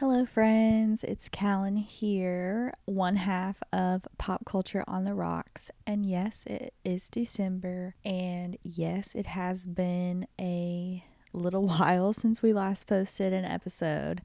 [0.00, 1.02] Hello, friends.
[1.02, 5.72] It's Callan here, one half of Pop Culture on the Rocks.
[5.88, 7.96] And yes, it is December.
[8.04, 14.22] And yes, it has been a little while since we last posted an episode.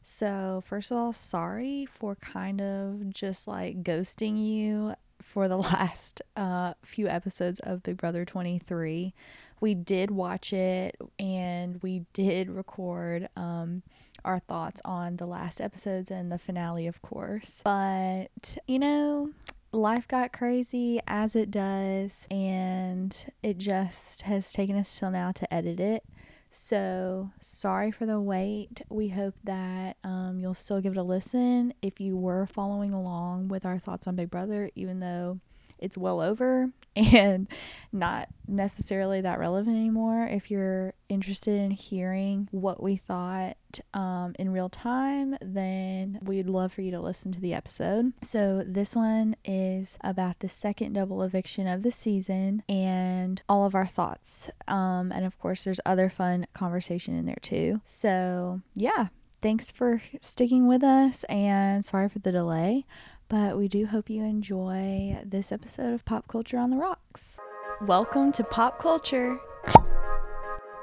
[0.00, 4.94] So, first of all, sorry for kind of just like ghosting you
[5.26, 9.12] for the last uh, few episodes of Big Brother 23.
[9.60, 13.28] We did watch it and we did record.
[13.36, 13.82] Um,
[14.24, 17.62] our thoughts on the last episodes and the finale, of course.
[17.64, 19.30] But, you know,
[19.72, 25.54] life got crazy as it does, and it just has taken us till now to
[25.54, 26.04] edit it.
[26.48, 28.80] So, sorry for the wait.
[28.88, 33.48] We hope that um, you'll still give it a listen if you were following along
[33.48, 35.40] with our thoughts on Big Brother, even though
[35.78, 37.48] it's well over and
[37.92, 40.26] not necessarily that relevant anymore.
[40.26, 43.56] If you're interested in hearing what we thought
[43.92, 48.12] um, in real time, then we'd love for you to listen to the episode.
[48.22, 53.74] So, this one is about the second double eviction of the season and all of
[53.74, 54.50] our thoughts.
[54.66, 57.80] Um, and of course, there's other fun conversation in there too.
[57.84, 59.08] So, yeah,
[59.42, 62.84] thanks for sticking with us and sorry for the delay.
[63.28, 67.40] But we do hope you enjoy this episode of Pop Culture on the Rocks.
[67.80, 69.40] Welcome to Pop Culture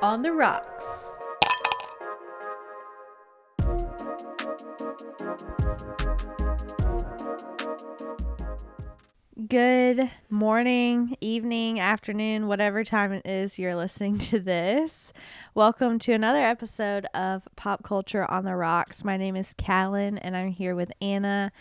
[0.01, 1.15] on the Rocks.
[9.47, 15.13] Good morning, evening, afternoon, whatever time it is you're listening to this.
[15.55, 19.05] Welcome to another episode of Pop Culture on the Rocks.
[19.05, 21.53] My name is Callan and I'm here with Anna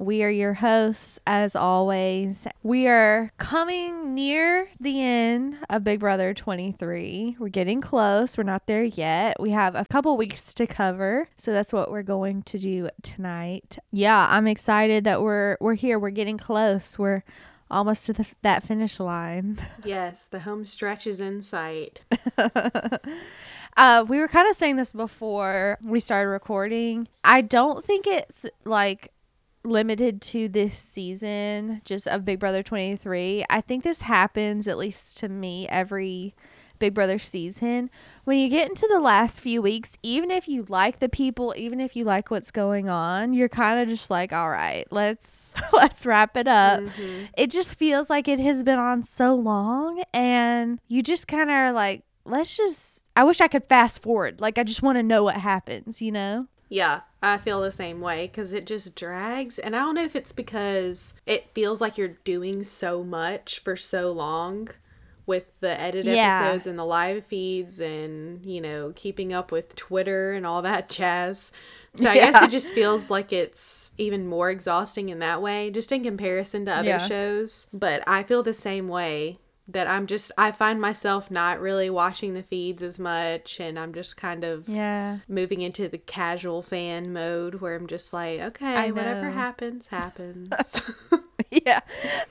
[0.00, 2.46] we are your hosts, as always.
[2.62, 7.36] We are coming near the end of Big Brother 23.
[7.38, 8.38] We're getting close.
[8.38, 9.38] We're not there yet.
[9.38, 13.76] We have a couple weeks to cover, so that's what we're going to do tonight.
[13.92, 15.98] Yeah, I'm excited that we're we're here.
[15.98, 16.98] We're getting close.
[16.98, 17.22] We're
[17.70, 19.58] almost to the, that finish line.
[19.84, 22.02] Yes, the home stretch is in sight.
[23.76, 27.08] uh, we were kind of saying this before we started recording.
[27.22, 29.10] I don't think it's like
[29.62, 33.44] limited to this season just of Big Brother 23.
[33.48, 36.34] I think this happens at least to me every
[36.78, 37.90] Big Brother season.
[38.24, 41.78] When you get into the last few weeks, even if you like the people, even
[41.78, 46.04] if you like what's going on, you're kind of just like, "All right, let's let's
[46.04, 47.26] wrap it up." Mm-hmm.
[47.36, 51.54] It just feels like it has been on so long and you just kind of
[51.54, 54.40] are like, "Let's just I wish I could fast forward.
[54.40, 58.00] Like I just want to know what happens, you know?" Yeah, I feel the same
[58.00, 59.58] way because it just drags.
[59.58, 63.76] And I don't know if it's because it feels like you're doing so much for
[63.76, 64.68] so long
[65.26, 66.40] with the edit yeah.
[66.40, 70.88] episodes and the live feeds and, you know, keeping up with Twitter and all that
[70.88, 71.50] jazz.
[71.94, 72.30] So I yeah.
[72.30, 76.64] guess it just feels like it's even more exhausting in that way, just in comparison
[76.66, 77.06] to other yeah.
[77.06, 77.66] shows.
[77.72, 79.38] But I feel the same way
[79.72, 83.94] that I'm just I find myself not really watching the feeds as much and I'm
[83.94, 85.18] just kind of yeah.
[85.28, 90.50] moving into the casual fan mode where I'm just like okay whatever happens happens.
[91.50, 91.80] Yeah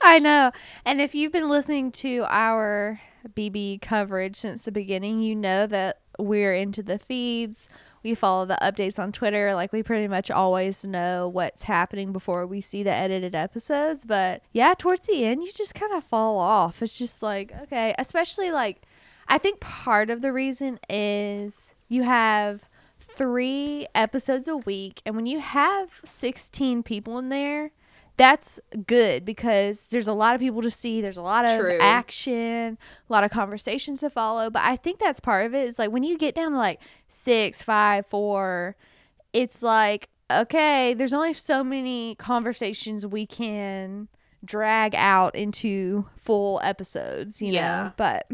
[0.00, 0.50] I know.
[0.86, 3.00] And if you've been listening to our
[3.34, 7.68] BB coverage since the beginning you know that we're into the feeds.
[8.02, 9.54] We follow the updates on Twitter.
[9.54, 14.04] Like we pretty much always know what's happening before we see the edited episodes.
[14.04, 16.82] But yeah, towards the end, you just kind of fall off.
[16.82, 18.82] It's just like, okay, especially like,
[19.28, 25.02] I think part of the reason is you have three episodes a week.
[25.04, 27.72] And when you have 16 people in there,
[28.20, 31.00] that's good because there's a lot of people to see.
[31.00, 31.78] There's a lot of True.
[31.80, 32.76] action,
[33.08, 34.50] a lot of conversations to follow.
[34.50, 35.66] But I think that's part of it.
[35.66, 38.76] Is like when you get down to like six, five, four,
[39.32, 44.06] it's like okay, there's only so many conversations we can
[44.44, 47.84] drag out into full episodes, you yeah.
[47.84, 47.92] know.
[47.96, 48.30] But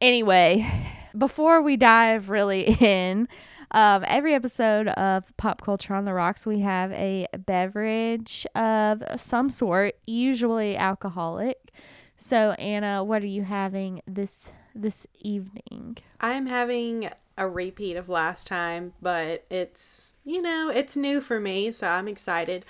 [0.00, 0.68] anyway,
[1.16, 3.28] before we dive really in,
[3.72, 9.50] um, every episode of Pop Culture on the Rocks, we have a beverage of some
[9.50, 11.72] sort, usually alcoholic.
[12.16, 15.98] So, Anna, what are you having this this evening?
[16.20, 21.72] I'm having a repeat of last time, but it's you know it's new for me,
[21.72, 22.64] so I'm excited.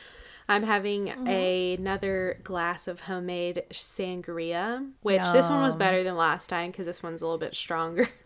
[0.49, 1.29] I'm having mm-hmm.
[1.29, 5.33] a, another glass of homemade sangria, which Yum.
[5.33, 8.09] this one was better than last time because this one's a little bit stronger.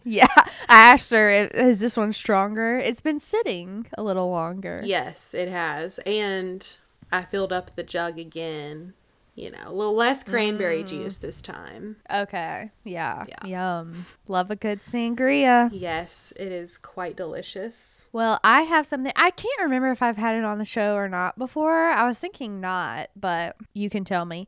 [0.04, 0.26] Yeah,
[0.68, 4.80] I asked her, "Is this one stronger?" It's been sitting a little longer.
[4.84, 6.76] Yes, it has, and
[7.12, 8.94] I filled up the jug again.
[9.34, 10.88] you know, a little less cranberry mm.
[10.88, 11.96] juice this time.
[12.12, 12.70] Okay.
[12.84, 13.24] Yeah.
[13.28, 13.46] yeah.
[13.78, 14.04] Yum.
[14.28, 15.70] Love a good sangria.
[15.72, 18.08] Yes, it is quite delicious.
[18.12, 19.12] Well, I have something.
[19.16, 21.88] I can't remember if I've had it on the show or not before.
[21.88, 24.46] I was thinking not, but you can tell me.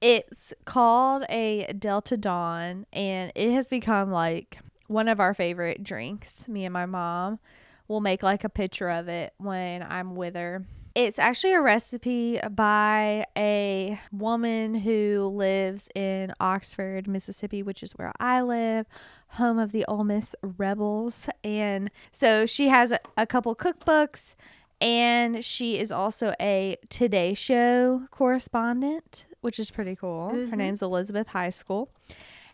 [0.00, 4.58] It's called a Delta Dawn, and it has become like
[4.88, 6.48] one of our favorite drinks.
[6.48, 7.38] Me and my mom
[7.86, 10.66] will make like a picture of it when I'm with her
[10.98, 18.10] it's actually a recipe by a woman who lives in Oxford, Mississippi, which is where
[18.18, 18.84] I live,
[19.28, 21.28] home of the Ole Miss Rebels.
[21.44, 24.34] And so she has a, a couple cookbooks
[24.80, 30.32] and she is also a Today Show correspondent, which is pretty cool.
[30.32, 30.50] Mm-hmm.
[30.50, 31.88] Her name's Elizabeth Heiskell.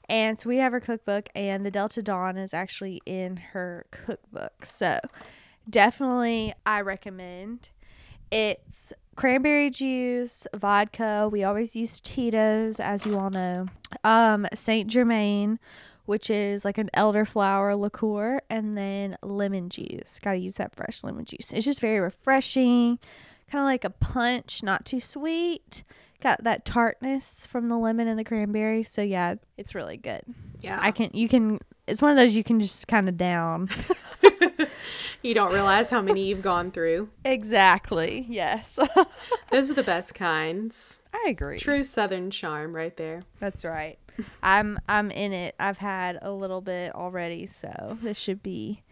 [0.09, 4.67] And so we have her cookbook, and the Delta Dawn is actually in her cookbook.
[4.67, 4.99] So
[5.69, 7.71] definitely, I recommend
[8.31, 11.29] it's cranberry juice, vodka.
[11.31, 13.67] We always use Tito's, as you all know.
[14.03, 15.59] Um, Saint Germain,
[16.07, 20.19] which is like an elderflower liqueur, and then lemon juice.
[20.23, 21.53] Got to use that fresh lemon juice.
[21.53, 22.99] It's just very refreshing,
[23.55, 25.85] kind of like a punch, not too sweet.
[26.21, 28.83] Got that tartness from the lemon and the cranberry.
[28.83, 30.23] So yeah, it's really good.
[30.61, 31.11] Yeah, I can.
[31.13, 31.61] You can.
[31.87, 33.69] It's one of those you can just kind of down.
[35.23, 37.09] You don't realize how many you've gone through.
[37.25, 38.27] Exactly.
[38.29, 38.79] Yes.
[39.51, 41.01] Those are the best kinds.
[41.15, 41.59] I agree.
[41.59, 43.23] True southern charm right there.
[43.39, 43.99] That's right.
[44.43, 45.55] I'm I'm in it.
[45.59, 48.83] I've had a little bit already, so this should be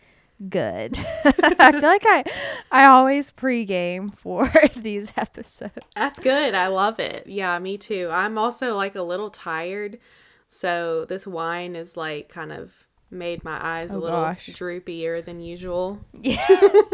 [0.48, 0.98] good.
[1.24, 2.24] I feel like I
[2.70, 5.72] I always pregame for these episodes.
[5.94, 6.54] That's good.
[6.54, 7.26] I love it.
[7.26, 8.08] Yeah, me too.
[8.12, 9.98] I'm also like a little tired,
[10.48, 12.72] so this wine is like kind of
[13.10, 14.48] made my eyes oh, a little gosh.
[14.48, 16.00] droopier than usual.
[16.22, 16.46] Yeah.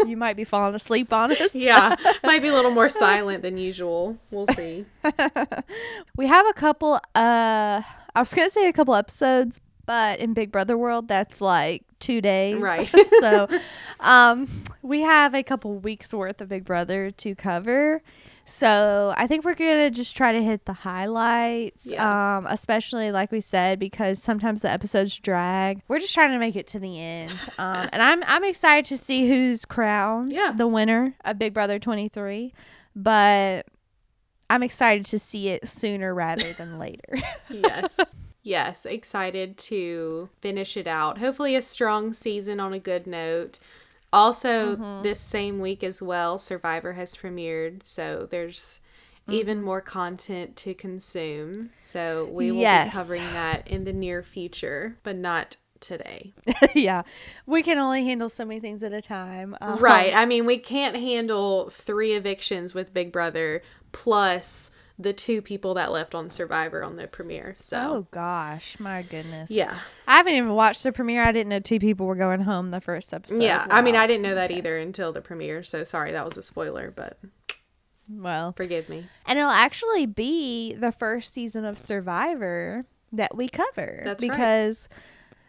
[0.06, 1.54] you might be falling asleep on us.
[1.54, 1.94] yeah.
[2.24, 4.18] Might be a little more silent than usual.
[4.30, 4.84] We'll see.
[6.16, 7.82] we have a couple uh
[8.14, 11.84] I was going to say a couple episodes, but in Big Brother world that's like
[12.00, 12.54] 2 days.
[12.54, 12.88] Right.
[13.20, 13.48] so
[14.00, 14.48] um
[14.82, 18.02] we have a couple weeks worth of Big Brother to cover.
[18.48, 22.38] So I think we're gonna just try to hit the highlights, yeah.
[22.38, 25.82] um, especially like we said, because sometimes the episodes drag.
[25.86, 28.96] We're just trying to make it to the end, um, and I'm I'm excited to
[28.96, 30.52] see who's crowned yeah.
[30.56, 32.54] the winner of Big Brother 23,
[32.96, 33.66] but
[34.48, 37.18] I'm excited to see it sooner rather than later.
[37.50, 38.16] yes.
[38.48, 41.18] Yes, excited to finish it out.
[41.18, 43.58] Hopefully, a strong season on a good note.
[44.10, 45.02] Also, mm-hmm.
[45.02, 48.80] this same week as well, Survivor has premiered, so there's
[49.24, 49.34] mm-hmm.
[49.34, 51.68] even more content to consume.
[51.76, 52.88] So we will yes.
[52.88, 56.32] be covering that in the near future, but not today.
[56.74, 57.02] yeah.
[57.44, 59.58] We can only handle so many things at a time.
[59.60, 60.14] Um, right.
[60.14, 63.60] I mean, we can't handle three evictions with Big Brother
[63.92, 67.54] plus the two people that left on Survivor on the premiere.
[67.56, 69.50] So Oh gosh, my goodness.
[69.50, 69.78] Yeah.
[70.06, 71.22] I haven't even watched the premiere.
[71.22, 73.42] I didn't know two people were going home the first episode.
[73.42, 73.66] Yeah.
[73.66, 73.76] Wow.
[73.76, 74.58] I mean, I didn't know that okay.
[74.58, 75.62] either until the premiere.
[75.62, 77.18] So sorry that was a spoiler, but
[78.08, 79.04] well, forgive me.
[79.26, 84.98] And it'll actually be the first season of Survivor that we cover That's because right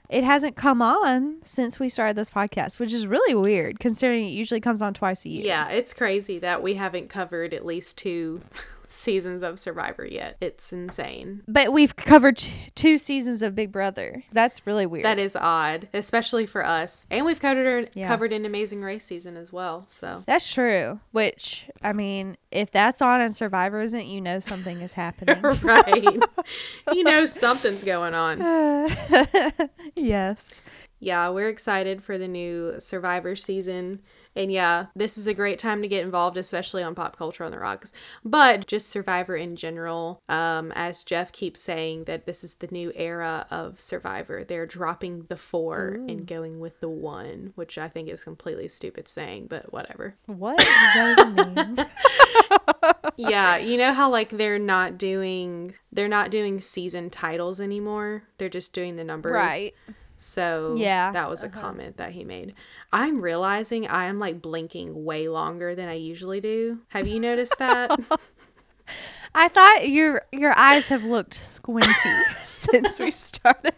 [0.09, 4.31] it hasn't come on since we started this podcast, which is really weird considering it
[4.31, 5.45] usually comes on twice a year.
[5.45, 8.41] Yeah, it's crazy that we haven't covered at least two
[8.89, 10.35] seasons of Survivor yet.
[10.41, 11.43] It's insane.
[11.47, 14.23] But we've covered t- two seasons of Big Brother.
[14.33, 15.05] That's really weird.
[15.05, 17.05] That is odd, especially for us.
[17.09, 18.07] And we've covered yeah.
[18.07, 19.85] covered an Amazing Race season as well.
[19.87, 20.99] So that's true.
[21.11, 25.41] Which I mean, if that's on and Survivor isn't, you know something is happening.
[25.63, 26.19] right.
[26.93, 28.39] you know something's going on.
[29.95, 30.61] yes.
[30.99, 34.01] Yeah, we're excited for the new Survivor season.
[34.35, 37.51] And yeah, this is a great time to get involved, especially on pop culture on
[37.51, 37.91] the rocks.
[38.23, 42.91] But just Survivor in general, um, as Jeff keeps saying, that this is the new
[42.95, 44.43] era of Survivor.
[44.43, 46.07] They're dropping the four Ooh.
[46.07, 50.15] and going with the one, which I think is completely stupid saying, but whatever.
[50.27, 51.85] What does that mean?
[53.17, 58.23] yeah, you know how like they're not doing they're not doing season titles anymore.
[58.37, 59.33] They're just doing the numbers.
[59.33, 59.71] Right.
[60.21, 61.61] So yeah, that was a uh-huh.
[61.61, 62.53] comment that he made.
[62.91, 66.79] I'm realizing I am like blinking way longer than I usually do.
[66.89, 67.97] Have you noticed that?
[69.35, 71.93] I thought your your eyes have looked squinty
[72.43, 73.73] since we started.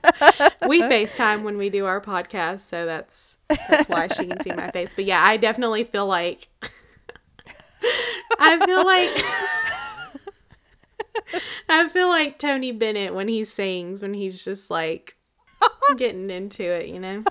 [0.67, 4.71] we FaceTime when we do our podcast, so that's that's why she can see my
[4.71, 4.95] face.
[4.95, 6.47] But yeah, I definitely feel like
[8.39, 9.11] I feel like
[11.69, 15.17] I feel like Tony Bennett when he sings when he's just like
[15.97, 17.23] getting into it, you know?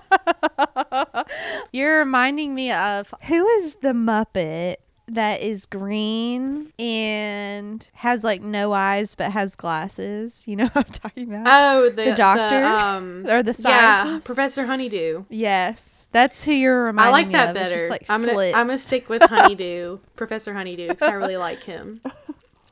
[1.71, 4.77] You're reminding me of who is the Muppet
[5.11, 10.47] that is green and has like no eyes but has glasses.
[10.47, 11.47] You know what I'm talking about?
[11.47, 14.25] Oh, the, the doctor the, um, or the yeah, scientist.
[14.25, 15.25] Professor Honeydew.
[15.29, 17.55] Yes, that's who you're reminding I like me that of.
[17.55, 17.73] Better.
[17.73, 18.57] just, like, I'm gonna slits.
[18.57, 22.01] I'm gonna stick with Honeydew, Professor Honeydew, because I really like him,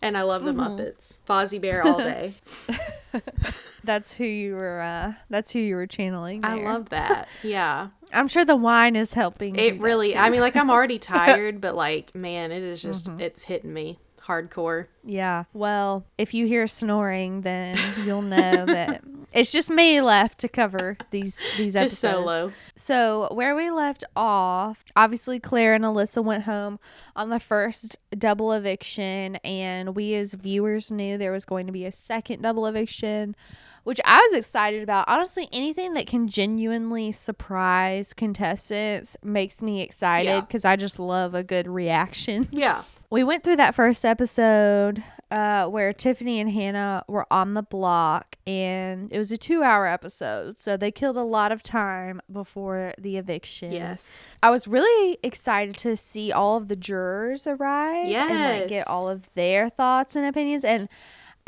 [0.01, 0.61] and I love the Mm-hmm.
[0.81, 1.19] Muppets.
[1.27, 2.33] Fozzie Bear all day.
[3.83, 4.81] That's who you were.
[4.81, 6.43] Uh, that's who you were channeling.
[6.45, 7.27] I love that.
[7.43, 9.55] Yeah, I'm sure the wine is helping.
[9.55, 10.15] it really.
[10.17, 13.21] I mean, like I'm already tired, but like, man, it is just Mm-hmm.
[13.21, 14.87] it's hitting me hardcore.
[15.03, 15.43] Yeah.
[15.53, 19.01] Well, if you hear snoring, then you'll know that
[19.33, 22.25] it's just me left to cover these these Just episodes.
[22.25, 22.51] solo.
[22.75, 26.79] So where we left off, obviously Claire and Alyssa went home
[27.15, 31.85] on the first double eviction, and we as viewers knew there was going to be
[31.85, 33.35] a second double eviction,
[33.83, 35.05] which I was excited about.
[35.07, 40.41] Honestly, anything that can genuinely surprise contestants makes me excited Yeah.
[40.41, 42.47] because I just love a good reaction.
[42.51, 42.83] Yeah.
[43.11, 44.88] We went through that first episode
[45.31, 49.85] uh, where Tiffany and Hannah were on the block, and it was a two hour
[49.85, 50.57] episode.
[50.57, 53.71] So they killed a lot of time before the eviction.
[53.71, 54.27] Yes.
[54.41, 58.31] I was really excited to see all of the jurors arrive yes.
[58.31, 60.63] and like, get all of their thoughts and opinions.
[60.63, 60.89] And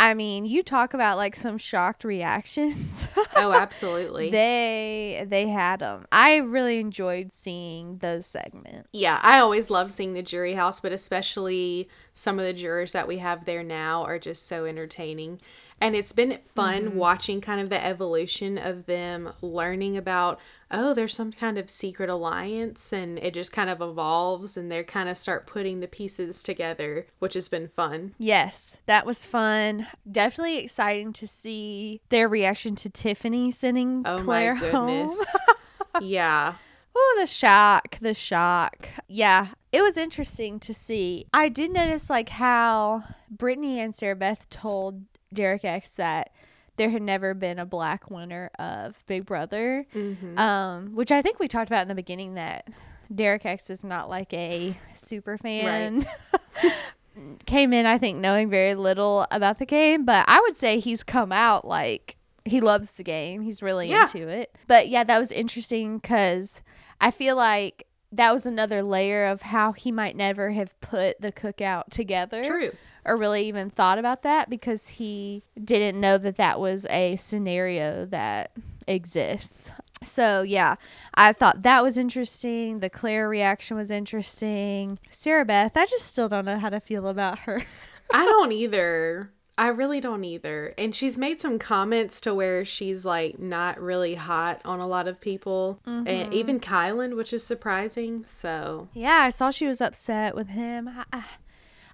[0.02, 3.08] I mean, you talk about like some shocked reactions.
[3.36, 4.32] Oh, absolutely.
[4.32, 6.08] they they had them.
[6.12, 8.90] I really enjoyed seeing those segments.
[8.94, 13.08] Yeah, I always love seeing the jury house, but especially some of the jurors that
[13.08, 15.40] we have there now are just so entertaining.
[15.82, 16.98] And it's been fun Mm-hmm.
[16.98, 22.08] watching kind of the evolution of them learning about, oh, there's some kind of secret
[22.10, 26.44] alliance, and it just kind of evolves, and they kind of start putting the pieces
[26.44, 28.14] together, which has been fun.
[28.20, 29.88] Yes, that was fun.
[30.10, 35.12] Definitely exciting to see their reaction to Tiffany sending Oh Claire my home.
[36.02, 36.54] yeah.
[36.96, 38.88] Oh, the shock, the shock.
[39.08, 41.26] Yeah, it was interesting to see.
[41.34, 46.32] I did notice like how Brittany and Sarah Beth told Derek X that
[46.78, 50.38] there had never been a black winner of Big Brother, Mm-hmm.
[50.38, 52.68] um, which I think we talked about in the beginning that
[53.14, 56.06] Derek X is not like a super fan.
[57.46, 61.04] Came in, I think, knowing very little about the game, but I would say he's
[61.04, 63.42] come out like he loves the game.
[63.42, 64.04] He's really Yeah.
[64.04, 64.56] into it.
[64.66, 66.62] But yeah, that was interesting because
[67.02, 71.32] I feel like that was another layer of how he might never have put the
[71.34, 72.72] cookout together True.
[73.04, 78.06] Or really even thought about that because he didn't know that that was a scenario
[78.06, 78.52] that
[78.88, 79.72] exists.
[80.04, 80.76] So, yeah,
[81.14, 82.80] I thought that was interesting.
[82.80, 85.00] The Claire reaction was interesting.
[85.10, 87.64] Sarah Beth, I just still don't know how to feel about her.
[88.14, 89.32] I don't either.
[89.58, 90.74] I really don't either.
[90.76, 95.08] And she's made some comments to where she's like not really hot on a lot
[95.08, 96.34] of people, and mm-hmm.
[96.34, 98.26] even Kyland, which is surprising.
[98.26, 100.88] So Yeah, I saw she was upset with him.
[100.88, 101.24] I, I,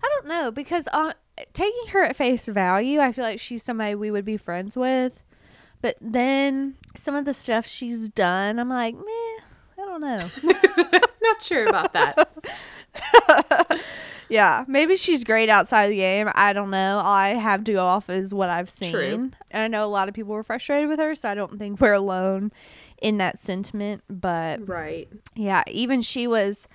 [0.07, 1.11] I don't know because um,
[1.53, 5.23] taking her at face value, I feel like she's somebody we would be friends with.
[5.81, 10.29] But then some of the stuff she's done, I'm like, meh, I don't know.
[11.21, 13.81] not sure about that.
[14.29, 16.29] yeah, maybe she's great outside the game.
[16.33, 16.97] I don't know.
[16.97, 18.91] All I have to go off is what I've seen.
[18.91, 19.31] True.
[19.51, 21.79] And I know a lot of people were frustrated with her, so I don't think
[21.79, 22.51] we're alone
[22.99, 24.03] in that sentiment.
[24.09, 25.07] But right.
[25.35, 26.67] Yeah, even she was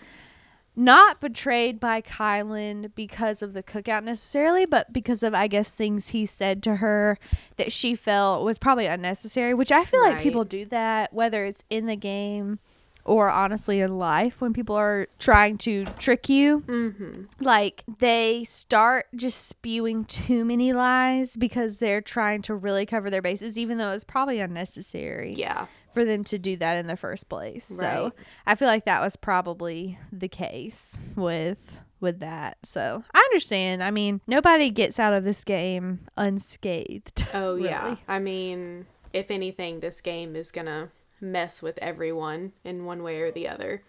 [0.74, 6.08] not betrayed by Kyland because of the cookout necessarily, but because of I guess things
[6.08, 7.18] he said to her
[7.56, 11.64] that she felt was probably unnecessary, which I feel like people do that whether it's
[11.68, 12.58] in the game
[13.04, 16.60] or honestly in life when people are trying to trick you.
[16.60, 17.22] Mm-hmm.
[17.40, 23.22] Like they start just spewing too many lies because they're trying to really cover their
[23.22, 25.66] bases even though it's probably unnecessary Yeah.
[25.92, 27.64] For them to do that in the first place.
[27.64, 28.12] So
[28.46, 32.58] I feel like that was probably the case with with that.
[32.64, 33.82] So I understand.
[33.82, 37.26] I mean, nobody gets out of this game unscathed.
[37.34, 37.96] Oh yeah.
[38.08, 43.30] I mean, if anything, this game is gonna mess with everyone in one way or
[43.30, 43.82] the other.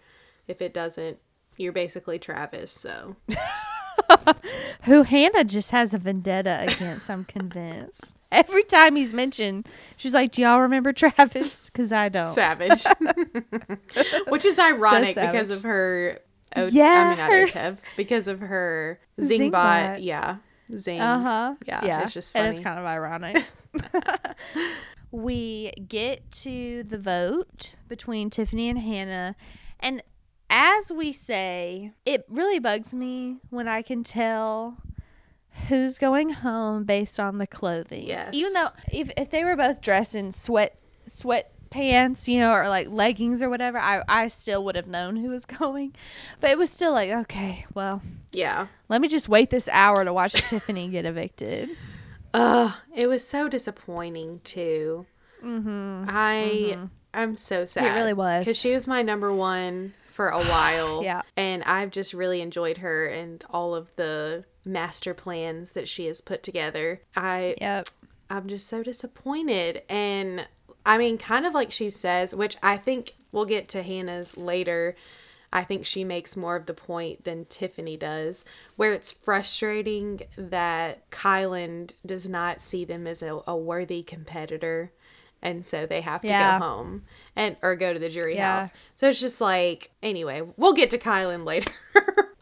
[0.46, 1.18] If it doesn't,
[1.56, 2.70] you're basically Travis.
[2.70, 3.16] So
[4.84, 8.20] Who Hannah just has a vendetta against, I'm convinced.
[8.32, 11.70] Every time he's mentioned, she's like, Do y'all remember Travis?
[11.70, 12.32] Because I don't.
[12.34, 12.84] savage.
[14.28, 15.32] Which is ironic savage.
[15.32, 16.18] because of her.
[16.56, 19.50] O- Yeah, I mean not OTEV because of her Zingbot.
[19.52, 19.98] Zingbot.
[20.02, 20.36] Yeah,
[20.76, 21.00] Zing.
[21.00, 21.54] Uh huh.
[21.66, 22.46] Yeah, it's just Funny.
[22.46, 23.44] It is kind of ironic.
[25.10, 29.36] we get to the vote between Tiffany and Hannah,
[29.80, 30.02] and
[30.50, 34.78] as we say, it really bugs me when I can tell
[35.68, 38.06] who's going home based on the clothing.
[38.06, 38.30] Yes.
[38.32, 42.68] Even though if if they were both dressed in sweat sweat pants, you know, or
[42.68, 45.94] like leggings or whatever, I, I still would have known who was going.
[46.40, 48.68] But it was still like, okay, well, yeah.
[48.88, 51.70] Let me just wait this hour to watch Tiffany get evicted.
[52.32, 55.06] Ugh, it was so disappointing too.
[55.42, 56.04] Mm-hmm.
[56.08, 56.84] I mm-hmm.
[57.12, 57.84] I'm so sad.
[57.84, 61.02] It really was because she was my number one for a while.
[61.02, 66.06] yeah, and I've just really enjoyed her and all of the master plans that she
[66.06, 67.00] has put together.
[67.16, 67.88] I yep.
[68.30, 69.82] I'm just so disappointed.
[69.88, 70.46] And
[70.86, 74.96] I mean, kind of like she says, which I think we'll get to Hannah's later.
[75.52, 78.44] I think she makes more of the point than Tiffany does,
[78.76, 84.90] where it's frustrating that Kyland does not see them as a, a worthy competitor.
[85.44, 86.58] And so they have to yeah.
[86.58, 87.04] go home
[87.36, 88.62] and or go to the jury yeah.
[88.62, 88.70] house.
[88.94, 91.70] So it's just like anyway, we'll get to Kyland later.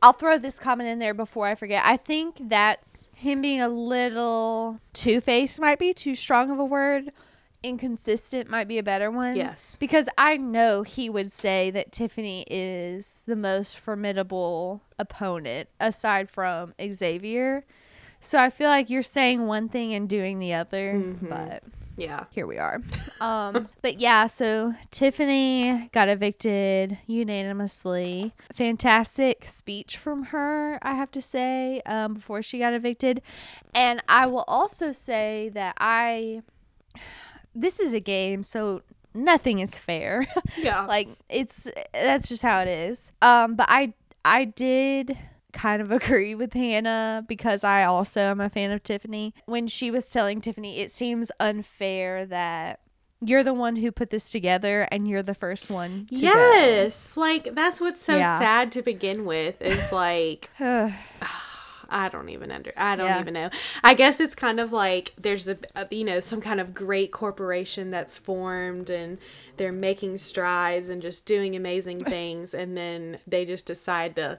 [0.02, 1.84] I'll throw this comment in there before I forget.
[1.84, 6.64] I think that's him being a little two faced, might be too strong of a
[6.64, 7.12] word.
[7.62, 9.36] Inconsistent might be a better one.
[9.36, 9.76] Yes.
[9.78, 16.74] Because I know he would say that Tiffany is the most formidable opponent aside from
[16.80, 17.64] Xavier.
[18.18, 21.28] So I feel like you're saying one thing and doing the other, mm-hmm.
[21.28, 21.62] but
[21.96, 22.24] yeah.
[22.30, 22.80] Here we are.
[23.20, 28.32] Um but yeah so tiffany got evicted unanimously.
[28.54, 33.22] Fantastic speech from her i have to say um before she got evicted.
[33.74, 36.42] And i will also say that i
[37.54, 38.82] this is a game so
[39.14, 40.26] nothing is fair.
[40.58, 40.86] Yeah.
[40.92, 43.12] Like it's that's just how it is.
[43.20, 43.94] Um but i
[44.24, 45.18] i did
[45.52, 49.34] kind of agree with Hannah because I also am a fan of Tiffany.
[49.46, 52.80] When she was telling Tiffany, it seems unfair that
[53.20, 57.20] you're the one who put this together and you're the first one yes go.
[57.20, 58.36] like that's what's so yeah.
[58.36, 60.50] sad to begin with is like
[61.92, 63.20] I don't even under I don't yeah.
[63.20, 63.50] even know.
[63.84, 67.12] I guess it's kind of like there's a, a, you know some kind of great
[67.12, 69.18] corporation that's formed and
[69.58, 74.38] they're making strides and just doing amazing things and then they just decide to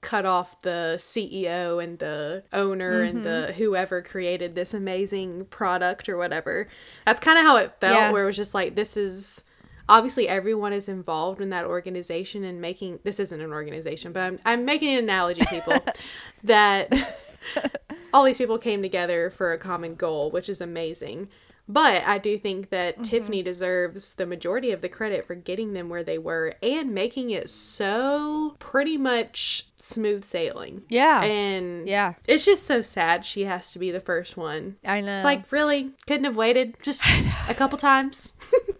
[0.00, 3.16] cut off the CEO and the owner mm-hmm.
[3.16, 3.62] and the mm-hmm.
[3.62, 6.68] whoever created this amazing product or whatever.
[7.04, 8.12] That's kind of how it felt yeah.
[8.12, 9.44] where it was just like this is
[9.88, 14.38] obviously everyone is involved in that organization and making this isn't an organization, but I'm
[14.44, 15.74] I'm making an analogy people
[16.44, 16.92] that
[18.12, 21.28] all these people came together for a common goal, which is amazing.
[21.68, 23.02] But I do think that mm-hmm.
[23.02, 27.30] Tiffany deserves the majority of the credit for getting them where they were and making
[27.30, 30.82] it so pretty much smooth sailing.
[30.88, 31.22] Yeah.
[31.22, 32.14] And yeah.
[32.26, 34.76] It's just so sad she has to be the first one.
[34.84, 35.14] I know.
[35.14, 35.90] It's like, really?
[36.06, 37.02] Couldn't have waited just
[37.48, 38.32] a couple times?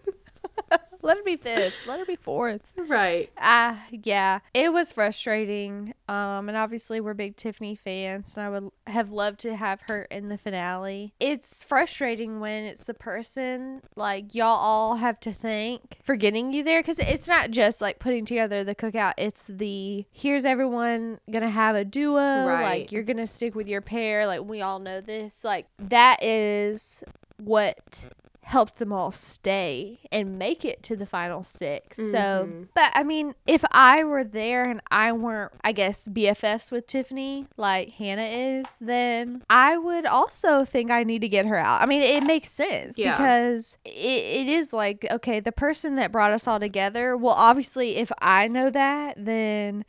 [1.01, 1.87] Let her be fifth.
[1.87, 2.73] Let her be fourth.
[2.75, 3.31] Right.
[3.37, 4.39] Ah, uh, yeah.
[4.53, 5.93] It was frustrating.
[6.07, 10.03] Um, and obviously we're big Tiffany fans, and I would have loved to have her
[10.03, 11.13] in the finale.
[11.19, 16.63] It's frustrating when it's the person like y'all all have to thank for getting you
[16.63, 19.13] there, because it's not just like putting together the cookout.
[19.17, 22.45] It's the here's everyone gonna have a duo.
[22.47, 22.63] Right.
[22.63, 24.27] Like you're gonna stick with your pair.
[24.27, 25.43] Like we all know this.
[25.43, 27.03] Like that is
[27.37, 28.05] what
[28.49, 32.09] helped them all stay and make it to the final 6 mm-hmm.
[32.09, 36.87] So, but I mean, if I were there and I weren't, I guess, BFFs with
[36.87, 41.83] Tiffany like Hannah is, then I would also think I need to get her out.
[41.83, 43.15] I mean, it makes sense yeah.
[43.15, 47.97] because it, it is like, okay, the person that brought us all together, well, obviously,
[47.97, 49.85] if I know that, then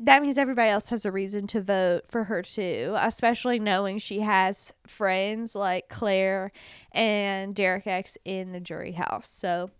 [0.00, 4.20] that means everybody else has a reason to vote for her too, especially knowing she
[4.20, 6.52] has friends like Claire
[6.92, 9.28] and Derek X in the jury house.
[9.28, 9.70] So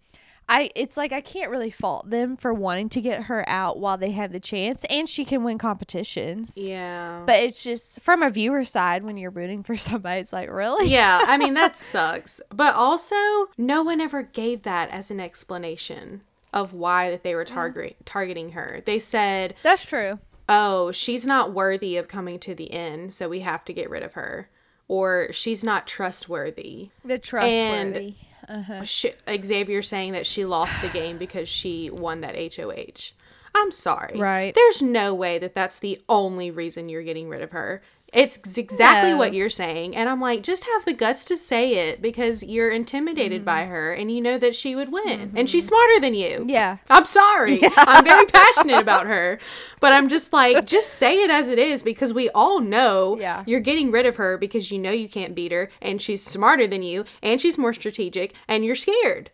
[0.48, 3.98] I it's like I can't really fault them for wanting to get her out while
[3.98, 6.57] they had the chance and she can win competitions.
[6.59, 7.22] Yeah.
[7.26, 10.88] But it's just from a viewer side when you're rooting for somebody it's like, "Really?"
[10.88, 12.40] Yeah, I mean that sucks.
[12.48, 13.14] But also,
[13.59, 18.52] no one ever gave that as an explanation of why that they were target targeting
[18.52, 18.80] her.
[18.84, 20.18] They said That's true.
[20.48, 24.02] Oh, she's not worthy of coming to the inn, so we have to get rid
[24.02, 24.48] of her.
[24.87, 26.88] Or she's not trustworthy.
[27.04, 28.14] The trustworthy.
[28.48, 28.84] uh-huh.
[28.84, 33.12] she, Xavier saying that she lost the game because she won that HOH.
[33.54, 34.18] I'm sorry.
[34.18, 34.54] Right.
[34.54, 37.82] There's no way that that's the only reason you're getting rid of her.
[38.12, 39.94] It's exactly what you're saying.
[39.94, 43.46] And I'm like, just have the guts to say it because you're intimidated mm-hmm.
[43.46, 45.28] by her and you know that she would win.
[45.28, 45.36] Mm-hmm.
[45.36, 45.68] And she's mm-hmm.
[45.68, 46.44] smarter than you.
[46.48, 46.78] Yeah.
[46.88, 47.60] I'm sorry.
[47.68, 47.70] Yeah.
[47.76, 49.38] I'm very passionate about her.
[49.80, 53.42] But I'm just like, just say it as it is because we all know yeah.
[53.46, 56.66] you're getting rid of her because you know you can't beat her and she's smarter
[56.66, 59.30] than you and she's more strategic and you're scared.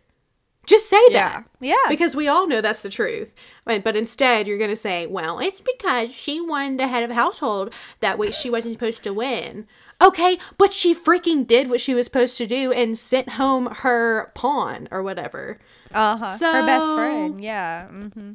[0.65, 1.29] Just say yeah.
[1.29, 1.45] that.
[1.59, 1.75] Yeah.
[1.89, 3.33] Because we all know that's the truth.
[3.65, 7.73] But instead, you're going to say, well, it's because she won the head of household
[7.99, 9.67] that way she wasn't supposed to win.
[10.01, 14.31] Okay, but she freaking did what she was supposed to do and sent home her
[14.35, 15.57] pawn or whatever.
[15.93, 16.37] Uh huh.
[16.37, 17.41] So, her best friend.
[17.41, 17.87] Yeah.
[17.89, 18.33] Mm-hmm.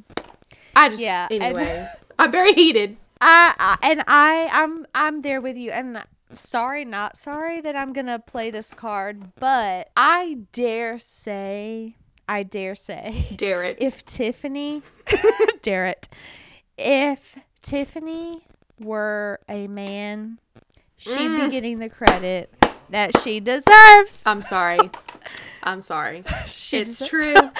[0.75, 1.27] I just yeah.
[1.29, 1.87] Anyway,
[2.19, 2.97] I'm very heated.
[3.19, 7.93] I, I and I I'm I'm there with you and sorry not sorry that I'm
[7.93, 11.95] gonna play this card, but I dare say
[12.31, 14.83] I dare say dare it if Tiffany
[15.61, 16.07] dare it
[16.77, 18.41] if Tiffany
[18.79, 20.39] were a man,
[20.95, 21.45] she'd mm.
[21.45, 22.49] be getting the credit
[22.89, 24.25] that she deserves.
[24.25, 24.79] I'm sorry.
[25.63, 26.23] I'm sorry.
[26.45, 27.35] it's true.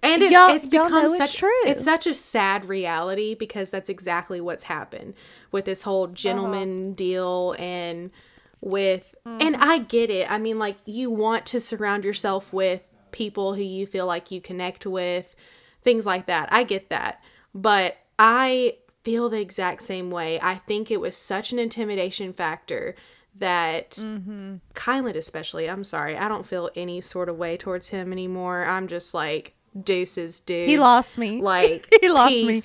[0.00, 1.50] And it, it's become such it's, true.
[1.64, 5.14] it's such a sad reality because that's exactly what's happened
[5.50, 6.94] with this whole gentleman uh-huh.
[6.94, 8.12] deal and
[8.60, 9.42] with mm.
[9.42, 10.30] and I get it.
[10.30, 14.40] I mean like you want to surround yourself with people who you feel like you
[14.40, 15.34] connect with,
[15.82, 16.48] things like that.
[16.52, 17.22] I get that.
[17.54, 20.40] But I feel the exact same way.
[20.40, 22.94] I think it was such an intimidation factor
[23.36, 24.56] that mm-hmm.
[24.74, 28.64] Kyland especially, I'm sorry, I don't feel any sort of way towards him anymore.
[28.64, 30.68] I'm just like deuces, dude.
[30.68, 31.40] He lost me.
[31.40, 32.60] Like he lost me.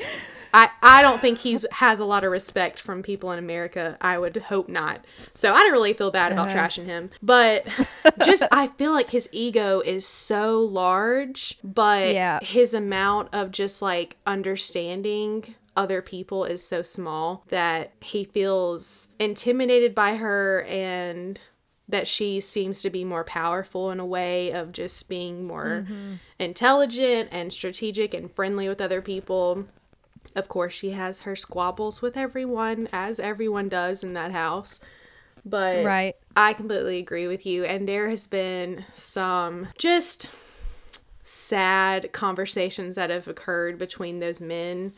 [0.53, 3.97] I, I don't think he's has a lot of respect from people in America.
[3.99, 5.03] I would hope not.
[5.33, 6.57] So I don't really feel bad about uh-huh.
[6.57, 7.09] trashing him.
[7.21, 7.67] But
[8.23, 12.39] just I feel like his ego is so large, but yeah.
[12.41, 19.95] his amount of just like understanding other people is so small that he feels intimidated
[19.95, 21.39] by her and
[21.87, 26.13] that she seems to be more powerful in a way of just being more mm-hmm.
[26.39, 29.65] intelligent and strategic and friendly with other people.
[30.35, 34.79] Of course, she has her squabbles with everyone, as everyone does in that house.
[35.45, 36.15] But right.
[36.35, 37.65] I completely agree with you.
[37.65, 40.31] And there has been some just
[41.21, 44.93] sad conversations that have occurred between those men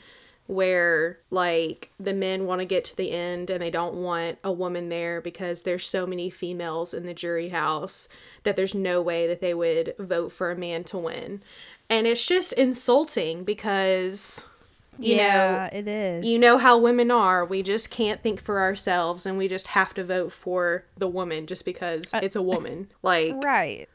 [0.47, 4.51] where like the men want to get to the end and they don't want a
[4.51, 8.07] woman there because there's so many females in the jury house
[8.43, 11.41] that there's no way that they would vote for a man to win.
[11.89, 14.45] And it's just insulting because
[14.99, 16.25] you yeah, know, it is.
[16.25, 17.45] You know how women are.
[17.45, 21.47] We just can't think for ourselves and we just have to vote for the woman
[21.47, 22.91] just because uh, it's a woman.
[23.01, 23.87] Like Right.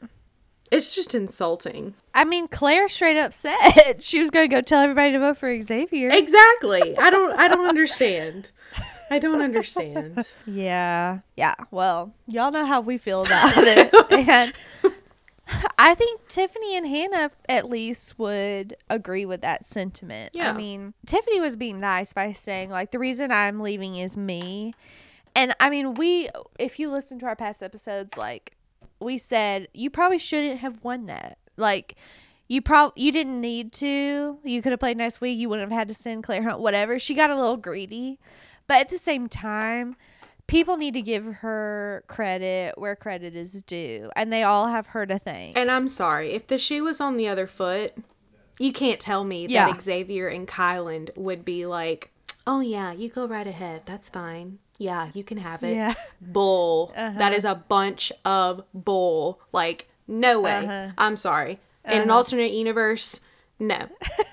[0.71, 1.95] It's just insulting.
[2.13, 5.37] I mean, Claire straight up said she was going to go tell everybody to vote
[5.37, 6.09] for Xavier.
[6.09, 6.97] Exactly.
[6.97, 8.51] I don't I don't understand.
[9.09, 10.25] I don't understand.
[10.47, 11.19] Yeah.
[11.35, 11.55] Yeah.
[11.71, 13.93] Well, y'all know how we feel about it.
[14.11, 14.53] and
[15.83, 20.35] I think Tiffany and Hannah at least would agree with that sentiment.
[20.35, 20.51] Yeah.
[20.51, 24.75] I mean, Tiffany was being nice by saying, like, the reason I'm leaving is me.
[25.35, 28.55] And I mean, we, if you listen to our past episodes, like,
[28.99, 31.39] we said, you probably shouldn't have won that.
[31.57, 31.95] Like,
[32.47, 34.37] you probably you didn't need to.
[34.43, 35.39] You could have played next week.
[35.39, 36.99] You wouldn't have had to send Claire Hunt, whatever.
[36.99, 38.19] She got a little greedy.
[38.67, 39.95] But at the same time,
[40.47, 45.05] people need to give her credit where credit is due, and they all have her
[45.05, 45.57] to thank.
[45.57, 47.93] And I'm sorry if the shoe was on the other foot.
[48.59, 49.67] You can't tell me yeah.
[49.67, 52.11] that Xavier and Kyland would be like,
[52.45, 53.83] "Oh yeah, you go right ahead.
[53.85, 54.59] That's fine.
[54.77, 55.93] Yeah, you can have it." Yeah.
[56.21, 56.93] Bull.
[56.95, 57.17] Uh-huh.
[57.17, 59.41] That is a bunch of bull.
[59.51, 60.65] Like, no way.
[60.65, 60.89] Uh-huh.
[60.97, 61.53] I'm sorry.
[61.85, 61.95] Uh-huh.
[61.95, 62.17] In an uh-huh.
[62.17, 63.21] alternate universe,
[63.61, 63.87] no,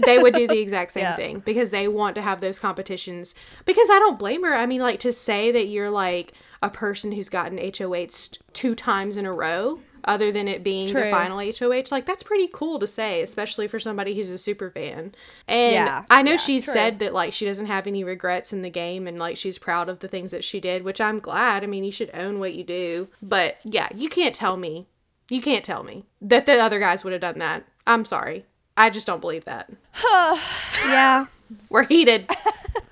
[0.04, 1.14] they would do the exact same yeah.
[1.14, 3.34] thing because they want to have those competitions.
[3.66, 4.54] Because I don't blame her.
[4.54, 9.18] I mean, like to say that you're like a person who's gotten HOH two times
[9.18, 11.02] in a row, other than it being True.
[11.02, 14.70] the final HOH, like that's pretty cool to say, especially for somebody who's a super
[14.70, 15.14] fan.
[15.46, 16.72] And yeah, I know yeah, she true.
[16.72, 19.90] said that like she doesn't have any regrets in the game and like she's proud
[19.90, 21.62] of the things that she did, which I'm glad.
[21.62, 23.08] I mean, you should own what you do.
[23.20, 24.86] But yeah, you can't tell me.
[25.28, 27.64] You can't tell me that the other guys would have done that.
[27.86, 28.46] I'm sorry.
[28.78, 29.68] I just don't believe that.
[30.86, 31.26] yeah.
[31.68, 32.30] We're heated.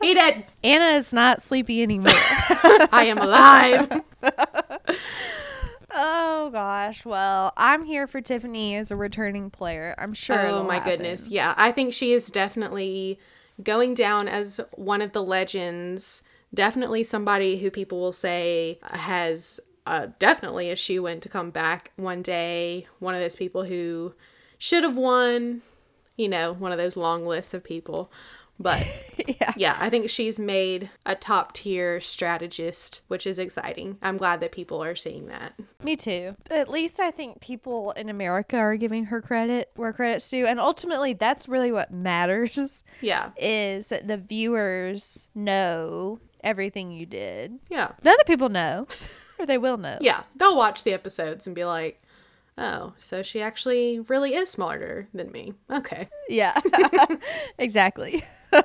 [0.00, 0.44] heated.
[0.64, 2.10] Anna is not sleepy anymore.
[2.12, 4.02] I am alive.
[5.94, 7.04] oh gosh.
[7.04, 9.94] Well, I'm here for Tiffany as a returning player.
[9.96, 10.44] I'm sure.
[10.46, 10.90] Oh my happen.
[10.90, 11.28] goodness.
[11.28, 13.20] Yeah, I think she is definitely
[13.62, 16.22] going down as one of the legends.
[16.52, 21.92] Definitely somebody who people will say has uh, definitely a shoe in to come back
[21.94, 22.86] one day.
[22.98, 24.14] One of those people who
[24.58, 25.62] should have won,
[26.16, 28.10] you know, one of those long lists of people.
[28.58, 28.86] But
[29.26, 29.52] yeah.
[29.56, 33.98] yeah, I think she's made a top tier strategist, which is exciting.
[34.00, 35.54] I'm glad that people are seeing that.
[35.82, 36.36] Me too.
[36.50, 40.46] At least I think people in America are giving her credit where credit's due.
[40.46, 42.82] And ultimately, that's really what matters.
[43.02, 43.30] Yeah.
[43.36, 47.58] Is that the viewers know everything you did.
[47.68, 47.92] Yeah.
[48.02, 48.86] The other people know,
[49.38, 49.98] or they will know.
[50.00, 50.22] Yeah.
[50.34, 52.02] They'll watch the episodes and be like,
[52.58, 55.54] Oh, so she actually really is smarter than me.
[55.70, 56.08] Okay.
[56.28, 56.58] Yeah.
[57.58, 58.24] exactly.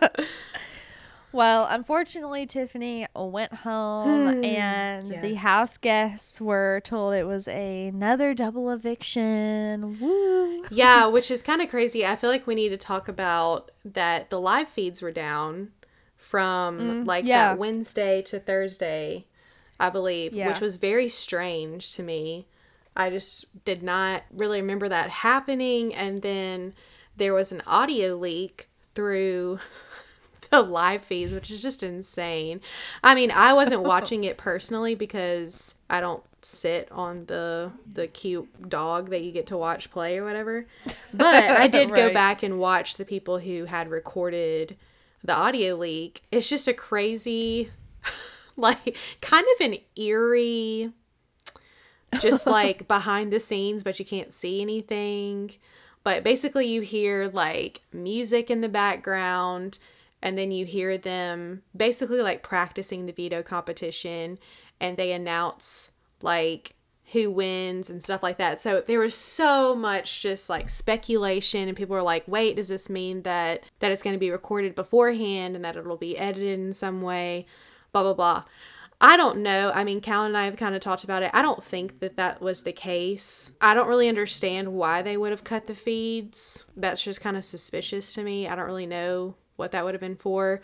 [1.34, 8.34] Well, unfortunately, Tiffany went home, Hmm, and the house guests were told it was another
[8.34, 9.98] double eviction.
[10.02, 10.62] Woo!
[10.72, 12.06] yeah, which is kind of crazy.
[12.06, 15.72] I feel like we need to talk about that the live feeds were down
[16.18, 17.48] from like Mm, yeah.
[17.50, 19.26] that Wednesday to Thursday,
[19.80, 20.50] I believe, Yeah.
[20.52, 22.46] which was very strange to me.
[22.96, 25.94] I just did not really remember that happening.
[25.94, 26.74] And then
[27.16, 29.60] there was an audio leak through
[30.50, 32.62] the live feeds, which is just insane.
[33.04, 38.68] I mean, I wasn't watching it personally because I don't sit on the the cute
[38.68, 40.66] dog that you get to watch play or whatever.
[41.14, 44.76] But I did go back and watch the people who had recorded
[45.24, 46.24] the audio leak.
[46.32, 47.70] It's just a crazy
[48.58, 50.92] like kind of an eerie
[52.20, 55.52] just like behind the scenes, but you can't see anything.
[56.04, 59.80] But basically, you hear like music in the background,
[60.22, 64.40] and then you hear them basically like practicing the veto competition,
[64.80, 66.76] and they announce like
[67.12, 68.58] who wins and stuff like that.
[68.58, 72.90] So there was so much just like speculation and people were like, "Wait, does this
[72.90, 76.74] mean that that it's going to be recorded beforehand and that it'll be edited in
[76.74, 77.46] some way?"
[77.92, 78.44] blah blah blah.
[79.04, 79.72] I don't know.
[79.74, 81.32] I mean, Cal and I have kind of talked about it.
[81.34, 83.52] I don't think that that was the case.
[83.60, 86.66] I don't really understand why they would have cut the feeds.
[86.78, 88.48] That's just kind of suspicious to me.
[88.48, 90.62] I don't really know what that would have been for.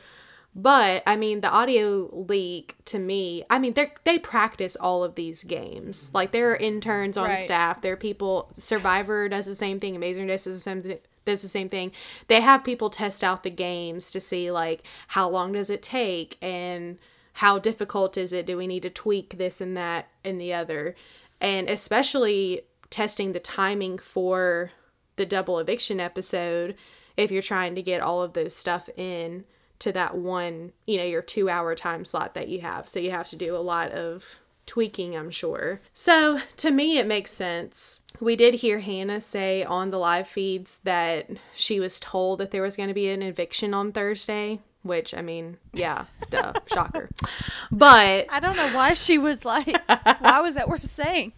[0.54, 5.16] But I mean, the audio leak to me, I mean, they they practice all of
[5.16, 6.12] these games.
[6.14, 7.44] Like there are interns on Right.
[7.44, 7.82] staff.
[7.82, 8.50] There are people.
[8.54, 9.96] Survivor does the same thing.
[9.96, 11.00] Amazing Race does the same thing.
[11.26, 11.92] Does the same thing.
[12.28, 16.38] They have people test out the games to see like how long does it take
[16.42, 16.98] and
[17.38, 18.48] how difficult is it?
[18.48, 20.96] Do we need to tweak this and that and the other?
[21.40, 24.72] And especially testing the timing for
[25.18, 26.76] the double eviction episode
[27.16, 29.46] if you're trying to get all of those stuff in
[29.80, 32.90] to that one, you know, your 2 hour time slot that you have.
[32.90, 35.80] So you have to do a lot of tweaking, I'm sure.
[35.94, 38.02] So to me, it makes sense.
[38.20, 42.64] We did hear Hannah say on the live feeds that she was told that there
[42.64, 47.10] was going to be an eviction on Thursday, which, I mean, yeah, duh, shocker.
[47.72, 51.34] But I don't know why she was like, why was that worth saying?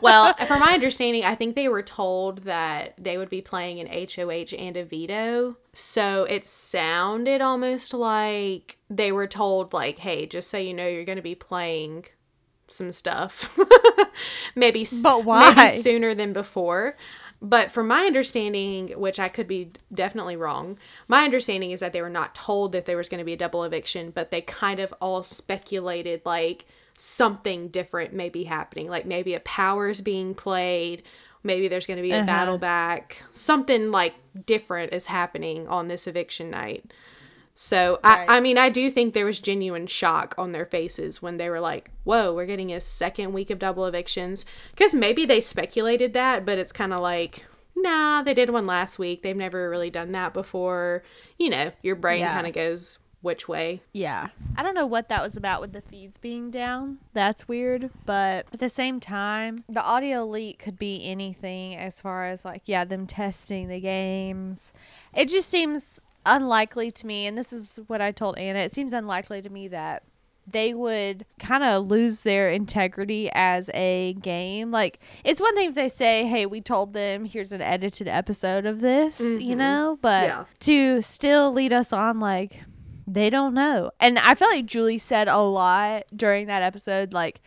[0.00, 3.86] well, from my understanding, I think they were told that they would be playing an
[3.86, 5.56] HOH and a veto.
[5.72, 11.04] So it sounded almost like they were told, like, hey, just so you know, you're
[11.04, 12.06] going to be playing
[12.68, 13.58] some stuff.
[14.54, 15.54] maybe, But why?
[15.54, 16.96] maybe sooner than before.
[17.42, 20.76] But from my understanding, which I could be definitely wrong,
[21.08, 23.38] my understanding is that they were not told that there was going to be a
[23.38, 28.88] double eviction, but they kind of all speculated like something different may be happening.
[28.88, 31.02] Like maybe a power's being played,
[31.42, 32.26] maybe there's going to be a uh-huh.
[32.26, 36.92] battle back, something like different is happening on this eviction night.
[37.62, 38.26] So Right.
[38.26, 41.50] I, I mean, I do think there was genuine shock on their faces when they
[41.50, 46.14] were like, "Whoa, we're getting a second week of double evictions." Because maybe they speculated
[46.14, 47.44] that, but it's kind of like,
[47.76, 49.22] nah, they did one last week.
[49.22, 51.02] They've never really done that before.
[51.38, 52.32] You know, your brain Yeah.
[52.32, 53.82] kind of goes which way.
[53.92, 54.28] Yeah.
[54.56, 56.96] I don't know what that was about with the feeds being down.
[57.12, 57.90] That's weird.
[58.06, 62.62] But at the same time, the audio leak could be anything as far as like,
[62.64, 64.72] yeah, them testing the games.
[65.14, 67.26] It just seems unlikely to me.
[67.26, 68.60] And this is what I told Anna.
[68.60, 70.02] It seems unlikely to me that
[70.46, 74.70] they would kind of lose their integrity as a game.
[74.70, 78.66] Like, it's one thing if they say, hey, we told them here's an edited episode
[78.66, 79.58] of this, you mm-hmm.
[79.58, 79.98] know?
[80.00, 80.44] But Yeah.
[80.60, 82.62] to still lead us on, like,
[83.06, 83.90] they don't know.
[84.00, 87.40] And I feel like Julie said a lot during that episode, like,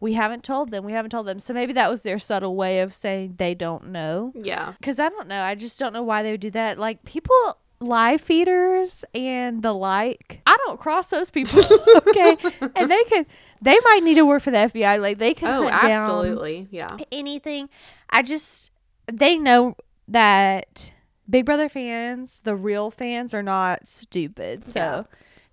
[0.00, 1.40] we haven't told them, we haven't told them.
[1.40, 4.32] So maybe that was their subtle way of saying they don't know.
[4.34, 4.74] Yeah.
[4.78, 5.42] Because I don't know.
[5.42, 6.78] I just don't know why they would do that.
[6.78, 11.60] Like, people, live feeders and the like, I don't cross those people.
[12.08, 12.36] okay.
[12.74, 13.24] And they can,
[13.62, 15.00] they might need to work for the FBI.
[15.00, 16.66] Like, they can Oh, absolutely.
[16.70, 16.96] Yeah.
[17.12, 17.68] anything.
[18.10, 18.72] I just
[19.12, 19.76] they know
[20.08, 20.92] that
[21.30, 24.64] Big Brother fans, the real fans, are not stupid.
[24.64, 25.02] So Yeah.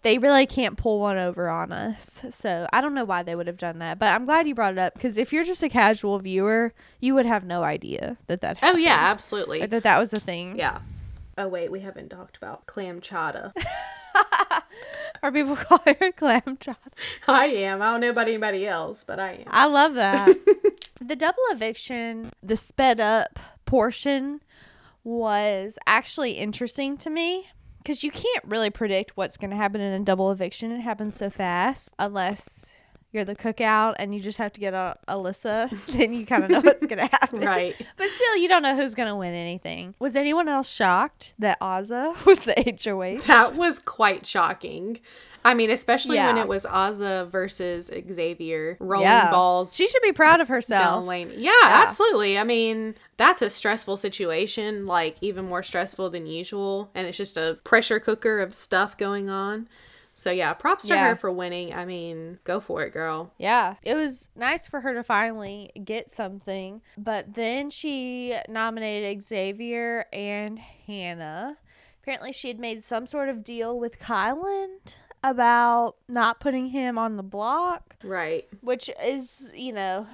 [0.01, 2.25] they really can't pull one over on us.
[2.31, 4.73] So I don't know why they would have done that, but I'm glad you brought
[4.73, 8.41] it up because if you're just a casual viewer, you would have no idea that
[8.41, 8.59] that.
[8.63, 9.65] Oh yeah, absolutely.
[9.65, 10.57] that that was a thing.
[10.57, 10.79] Yeah.
[11.37, 13.53] Oh wait, we haven't talked about clam chowder.
[15.23, 16.79] Are people call it clam chowder.
[17.27, 17.81] I am.
[17.81, 19.47] I don't know about anybody else, but I am.
[19.47, 20.35] I love that.
[21.01, 24.41] the double eviction, the sped up portion
[25.03, 27.47] was actually interesting to me
[27.79, 30.71] because you can't really predict what's going to happen in a double eviction.
[30.71, 32.84] It happens so fast unless
[33.15, 36.51] you're the cookout and you just have to get a Alyssa, then you kind of
[36.51, 37.39] know what's gonna happen.
[37.39, 37.75] Right.
[37.97, 39.95] But still, you don't know who's gonna win anything.
[39.97, 43.25] Was anyone else shocked that Azah was the HOH?
[43.25, 44.99] That was quite shocking.
[45.43, 49.29] I mean, especially when it was Azah versus Xavier rolling Yeah.
[49.29, 49.75] balls.
[49.75, 51.05] She should be proud of herself.
[51.05, 51.31] lane.
[51.37, 52.39] Yeah, absolutely.
[52.39, 56.89] I mean, that's a stressful situation, like even more stressful than usual.
[56.95, 59.67] And it's just a pressure cooker of stuff going on.
[60.17, 61.73] So yeah, props to her for winning.
[61.73, 63.33] I mean, go for it, girl.
[63.37, 66.81] Yeah, it was nice for her to finally get something.
[66.97, 71.57] But then she nominated Xavier and Hannah.
[72.01, 77.17] Apparently, she had made some sort of deal with Kyland about not putting him on
[77.17, 78.47] the block, Right.
[78.61, 80.07] which is, you know,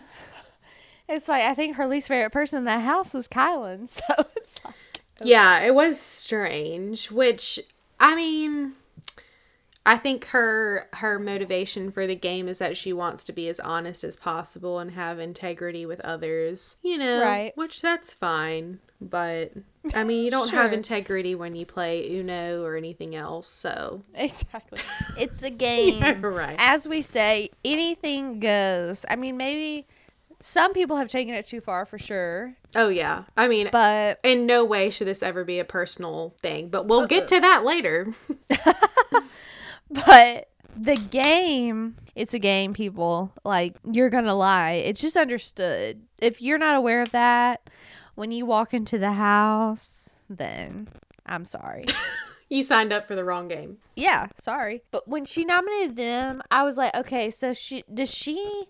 [1.10, 3.88] it's like I think her least favorite person in that house was Kyland.
[4.08, 4.74] So it's like,
[5.22, 7.60] Yeah, it was strange, which
[8.00, 8.74] I mean
[9.86, 13.60] I think her her motivation for the game is that she wants to be as
[13.60, 16.78] honest as possible and have integrity with others.
[16.84, 17.52] You know, Right.
[17.56, 19.54] which that's fine, but
[19.96, 24.80] I mean, you don't have integrity when you play Uno or anything else, so exactly.
[25.18, 26.22] It's a game.
[26.22, 26.56] right.
[26.60, 29.04] As we say, anything goes.
[29.10, 29.88] I mean, maybe
[30.40, 33.24] some people have taken it too far for sure, Oh yeah.
[33.36, 37.08] I mean, but in no way should this ever be a personal thing, but we'll
[37.08, 37.28] get uh-uh.
[37.28, 38.14] to that later.
[40.06, 43.32] but the game it's a game people.
[43.46, 44.72] Like you're gonna lie.
[44.74, 46.02] It's just understood.
[46.20, 47.70] If you're not aware of that
[48.16, 50.88] when you walk into the house then
[51.26, 51.86] i'm sorry.
[52.50, 53.78] You signed up for the wrong game.
[53.96, 54.84] yeah sorry.
[54.92, 58.68] But when she nominated them i was like okay so she does she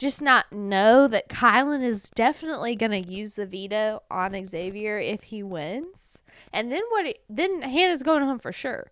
[0.00, 5.24] just not know that Kyland is definitely going to use the veto on Xavier if
[5.24, 6.22] he wins.
[6.54, 7.04] And then what?
[7.06, 8.90] It, then Hannah's going home for sure,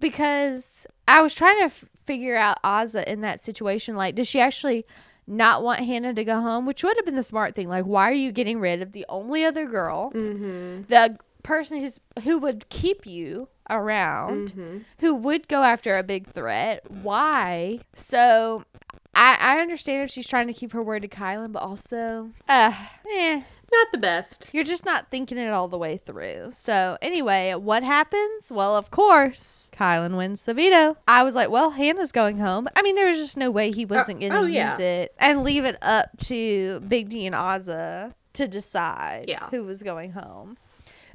[0.00, 3.94] because I was trying to f- figure out Azah in that situation.
[3.94, 4.84] Like, does she actually
[5.28, 6.66] not want Hannah to go home?
[6.66, 7.68] Which would have been the smart thing.
[7.68, 10.82] Like, why are you getting rid of the only other girl, mm-hmm.
[10.88, 14.78] the person who's who would keep you around, mm-hmm.
[14.98, 16.90] who would go after a big threat?
[16.90, 17.78] Why?
[17.94, 18.64] So
[19.18, 22.72] I, I understand if she's trying to keep her word to Kyland, but also, uh,
[23.10, 24.48] eh, Not the best.
[24.52, 26.52] you're just not thinking it all the way through.
[26.52, 28.52] So anyway, what happens?
[28.52, 30.96] Well, of course, Kyland wins the veto.
[31.08, 32.68] I was like, well, Hannah's going home.
[32.76, 34.78] I mean, there was just no way he wasn't going to oh, use yeah.
[34.78, 39.48] it and leave it up to Big D and Azah to decide Yeah.
[39.50, 40.58] who was going home.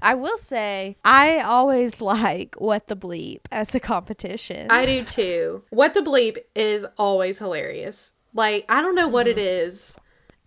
[0.04, 4.68] I will say, I always like what the bleep as a competition.
[4.70, 5.64] I do too.
[5.70, 8.12] What the bleep is always hilarious.
[8.34, 10.00] Like, I don't know what it Mm-hmm.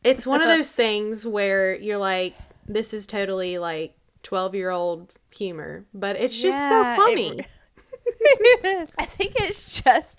[0.05, 2.35] It's one of those things where you're like,
[2.69, 7.47] this is totally like 12 year old humor, but it's just Yeah, so it- funny.
[8.99, 10.17] I think it's just,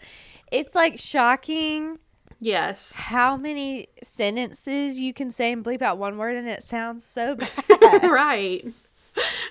[0.52, 2.00] it's like shocking
[2.40, 2.96] yes.
[2.96, 7.36] how many sentences you can say and bleep out one word and it sounds so
[7.36, 8.04] bad.
[8.04, 8.66] right.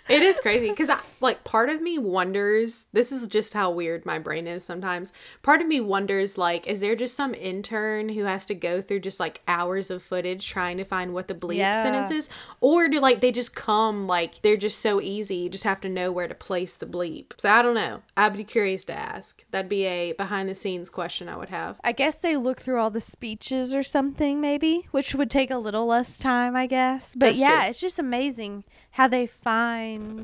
[0.09, 0.89] It is crazy because,
[1.21, 2.87] like, part of me wonders.
[2.93, 5.13] This is just how weird my brain is sometimes.
[5.43, 9.01] Part of me wonders, like, is there just some intern who has to go through
[9.01, 11.83] just like hours of footage trying to find what the bleep Yeah.
[11.83, 12.29] sentence is,
[12.61, 15.35] or do like they just come like they're just so easy?
[15.37, 17.33] You just have to know where to place the bleep.
[17.39, 18.03] So I don't know.
[18.17, 19.45] I'd be curious to ask.
[19.51, 21.81] That'd be a behind the scenes question I would have.
[21.83, 25.59] I guess they look through all the speeches or something, maybe, which would take a
[25.59, 27.17] little less time, I guess.
[27.17, 27.71] But That's yeah, true.
[27.71, 29.56] it's just amazing how they find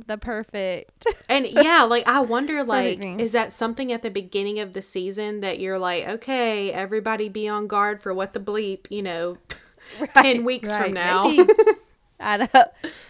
[0.07, 1.07] the perfect.
[1.29, 5.41] And yeah, like I wonder like is that something at the beginning of the season
[5.41, 9.39] that you're like, okay, everybody be on guard for what the bleep, you know,
[10.15, 11.25] 10 weeks right, from now.
[11.29, 11.53] maybe.
[12.25, 12.65] I know.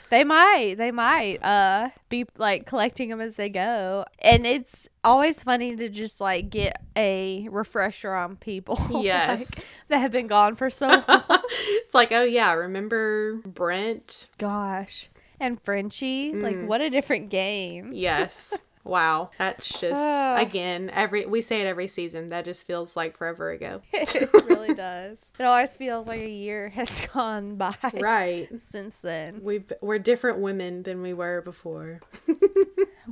[0.08, 0.76] They might.
[0.78, 4.04] They might uh be like collecting them as they go.
[4.20, 9.62] And it's always funny to just like get a refresher on people like, Yes.
[9.88, 11.24] that have been gone for so long.
[11.28, 14.28] it's like, oh yeah, remember Brent?
[14.38, 15.10] Gosh.
[15.42, 16.42] And Frenchie, Mm.
[16.42, 17.90] like what a different game.
[17.92, 18.58] Yes.
[18.84, 19.30] Wow.
[19.38, 20.38] That's just Ah.
[20.40, 22.28] again, every we say it every season.
[22.30, 23.82] That just feels like forever ago.
[23.92, 25.30] it really does.
[25.38, 28.48] It always feels like a year has gone by Right.
[28.58, 29.40] since then.
[29.42, 32.00] We've we're different women than we were before.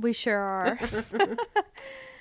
[0.01, 0.79] We sure are.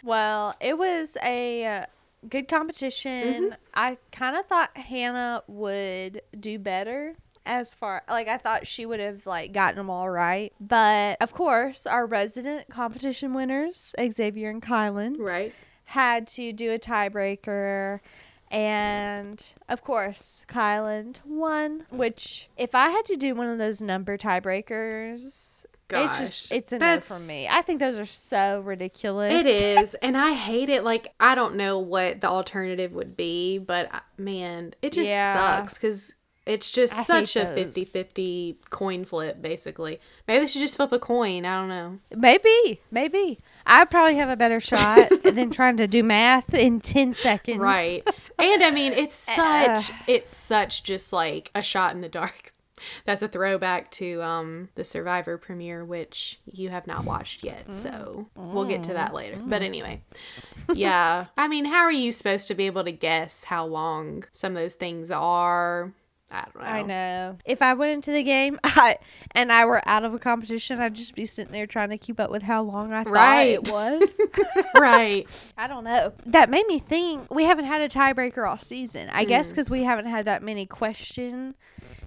[0.03, 1.87] well, it was a uh,
[2.29, 3.57] good competition.
[3.75, 7.15] I kind of thought Hannah would do better
[7.47, 10.53] as far like I thought she would have like gotten them all right.
[10.61, 15.55] But of course, our resident competition winners, Xavier and Kyland, Right.
[15.85, 18.01] had to do a tiebreaker
[18.53, 24.17] And of course, Kyland won, which if I had to do one of those number
[24.19, 27.49] tiebreakers, Gosh, it's just it's a no for me.
[27.49, 29.33] I think those are so ridiculous.
[29.33, 29.47] It
[29.79, 30.85] is, and I hate it.
[30.85, 35.33] Like I don't know what the alternative would be, but uh, man, it just yeah.
[35.33, 36.15] sucks because
[36.51, 40.01] it's just I such a 50-50 coin flip, basically.
[40.27, 41.45] Maybe they should just flip a coin.
[41.45, 41.99] I don't know.
[42.15, 43.39] Maybe, maybe.
[43.67, 47.59] I probably have a better shot than trying to do math in ten seconds.
[47.59, 48.03] Right.
[48.39, 52.53] And I mean, it's such, uh, it's such just like a shot in the dark.
[53.05, 57.75] That's a throwback to um, the Survivor premiere, which you have not watched yet.
[57.75, 59.39] So we'll get to that later.
[59.39, 60.01] But anyway,
[60.73, 61.27] yeah.
[61.37, 64.63] I mean, how are you supposed to be able to guess how long some of
[64.63, 65.93] those things are?
[66.31, 66.71] I don't know.
[66.71, 67.39] I know.
[67.45, 68.99] If I went into the game I,
[69.33, 72.21] and I were out of a competition, I'd just be sitting there trying to keep
[72.21, 73.65] up with how long I right.
[73.65, 74.21] thought it was.
[74.81, 75.29] right.
[75.57, 76.13] I don't know.
[76.27, 79.09] That made me think we haven't had a tiebreaker all season.
[79.13, 79.29] I mm.
[79.29, 81.55] guess because we haven't had that many question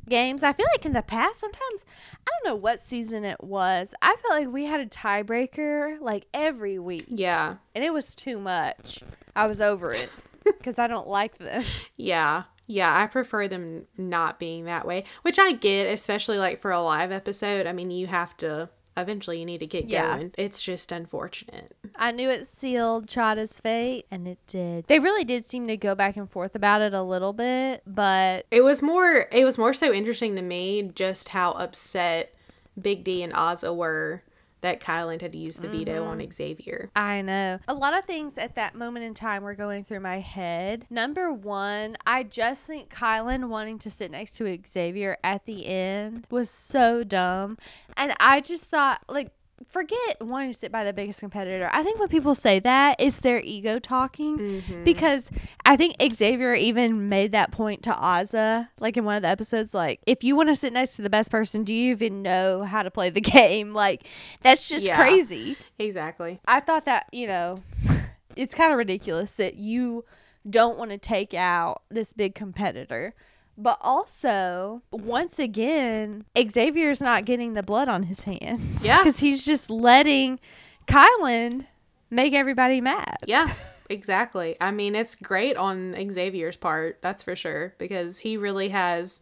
[0.08, 0.44] games.
[0.44, 1.86] I feel like in the past, sometimes,
[2.26, 3.94] I don't know what season it was.
[4.02, 7.06] I felt like we had a tiebreaker like every week.
[7.08, 7.56] Yeah.
[7.76, 9.04] And it was too much.
[9.36, 10.10] I was over it
[10.44, 11.64] because I don't like them.
[11.98, 12.44] Yeah.
[12.68, 16.82] Yeah, I prefer them not being that way, which I get, especially like for a
[16.82, 17.68] live episode.
[17.68, 20.16] I mean, you have to eventually you need to get yeah.
[20.16, 20.32] going.
[20.38, 21.76] It's just unfortunate.
[21.98, 24.88] I knew it sealed Chaddha's fate, and it did.
[24.88, 28.46] They really did seem to go back and forth about it a little bit, but
[28.52, 29.28] it was more.
[29.32, 32.34] It was more so interesting to me just how upset
[32.80, 34.24] Big D and Azah were
[34.64, 36.22] that Kyland had used the veto mm-hmm.
[36.22, 36.90] on Xavier.
[36.96, 37.60] I know.
[37.68, 40.88] A lot of things at that moment in time were going through my head.
[40.90, 46.26] Number one, I just think Kyland wanting to sit next to Xavier at the end
[46.32, 47.58] was so dumb.
[47.98, 49.32] And I just thought, like,
[49.70, 51.70] forget wanting to sit by the biggest competitor.
[51.74, 54.84] I think when people say that, it's their ego talking mm-hmm.
[54.84, 55.32] because
[55.66, 59.74] I think Xavier even made that point to Azah, like in one of the episodes,
[59.74, 62.64] like, if you want to sit next to the best person, do you even know
[62.64, 63.74] how to play the game?
[63.74, 64.08] Like,
[64.42, 65.58] that's just yeah, crazy.
[65.80, 66.40] Exactly.
[66.48, 67.64] I thought that, you know,
[68.36, 70.06] it's kind of ridiculous that you
[70.50, 73.16] don't want to take out this big competitor
[73.58, 78.86] but also, once again, Xavier's not getting the blood on his hands.
[78.86, 78.98] Yeah.
[79.04, 80.40] Because he's just letting
[80.88, 81.66] Kyland
[82.10, 83.18] make everybody mad.
[83.26, 83.54] Yeah,
[83.90, 84.56] exactly.
[84.62, 89.22] I mean, it's great on Xavier's part, that's for sure, because he really has.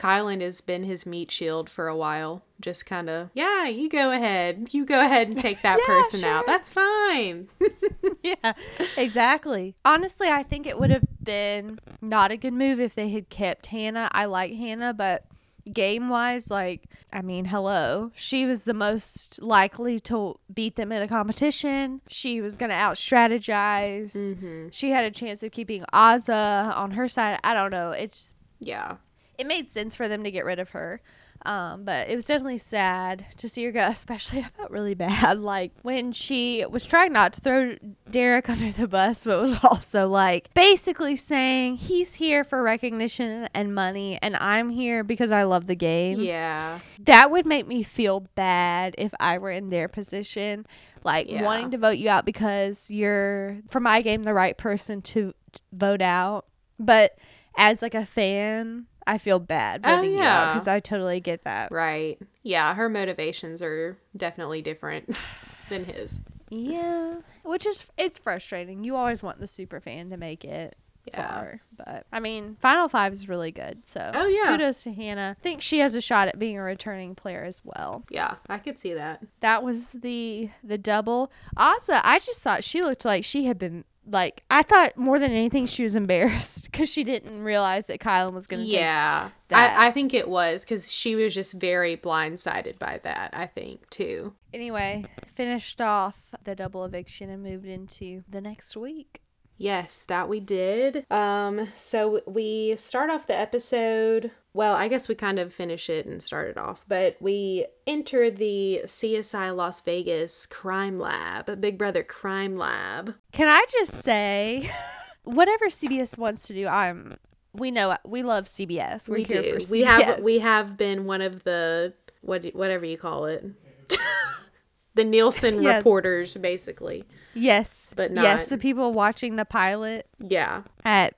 [0.00, 2.42] Kyland has been his meat shield for a while.
[2.58, 4.72] Just kind of, yeah, you go ahead.
[4.72, 6.30] You go ahead and take that yeah, person sure.
[6.30, 6.46] out.
[6.46, 7.48] That's fine.
[8.22, 8.54] yeah,
[8.96, 9.74] exactly.
[9.84, 13.66] Honestly, I think it would have been not a good move if they had kept
[13.66, 14.08] Hannah.
[14.12, 15.26] I like Hannah, but
[15.70, 18.10] game wise, like, I mean, hello.
[18.14, 22.00] She was the most likely to beat them in a competition.
[22.08, 24.16] She was going to out strategize.
[24.16, 24.68] Mm-hmm.
[24.70, 27.38] She had a chance of keeping Azah on her side.
[27.44, 27.90] I don't know.
[27.90, 28.32] It's.
[28.60, 28.96] Yeah.
[29.40, 31.00] It made sense for them to get rid of her.
[31.46, 35.38] Um, but it was definitely sad to see her go, especially I felt really bad.
[35.38, 37.76] Like when she was trying not to throw
[38.10, 43.74] Derek under the bus, but was also like basically saying he's here for recognition and
[43.74, 46.20] money, and I'm here because I love the game.
[46.20, 46.80] Yeah.
[46.98, 50.66] That would make me feel bad if I were in their position.
[51.02, 51.42] Like yeah.
[51.42, 55.32] wanting to vote you out because you're, for my game, the right person to
[55.72, 56.44] vote out.
[56.78, 57.16] But
[57.56, 60.52] as like a fan, I feel bad voting oh, yeah.
[60.52, 61.72] because I totally get that.
[61.72, 62.16] Right.
[62.44, 65.18] Yeah, her motivations are definitely different
[65.68, 66.20] than his.
[66.48, 68.84] Yeah, which is it's frustrating.
[68.84, 71.26] You always want the super fan to make it yeah.
[71.28, 73.84] far, but I mean, Final Five is really good.
[73.84, 75.36] So oh yeah, kudos to Hannah.
[75.36, 78.04] I think she has a shot at being a returning player as well.
[78.10, 79.24] Yeah, I could see that.
[79.40, 81.32] That was the the double.
[81.56, 85.30] Azah, I just thought she looked like she had been like I thought more than
[85.30, 88.68] anything she was embarrassed because she didn't realize that Kyland was going to.
[88.68, 93.30] Yeah, I, I think it was because she was just very blindsided by that.
[93.32, 94.34] I think too.
[94.52, 95.04] Anyway,
[95.34, 99.20] finished off the double eviction and moved into the next week.
[99.56, 101.04] Yes, that we did.
[101.12, 104.30] Um, so we start off the episode.
[104.52, 108.30] Well, I guess we kind of finish it and start it off, but we enter
[108.30, 113.14] the CSI Las Vegas crime lab, Big Brother crime lab.
[113.32, 114.68] Can I just say,
[115.22, 117.16] whatever CBS wants to do, I'm.
[117.52, 119.08] We know we love CBS.
[119.08, 119.54] We're we here do.
[119.54, 119.70] for CBS.
[119.70, 123.44] We have we have been one of the what whatever you call it.
[124.94, 125.76] the Nielsen yeah.
[125.78, 127.04] reporters, basically.
[127.34, 128.22] Yes, but not.
[128.22, 130.06] Yes, the people watching the pilot.
[130.18, 130.62] Yeah.
[130.84, 131.14] At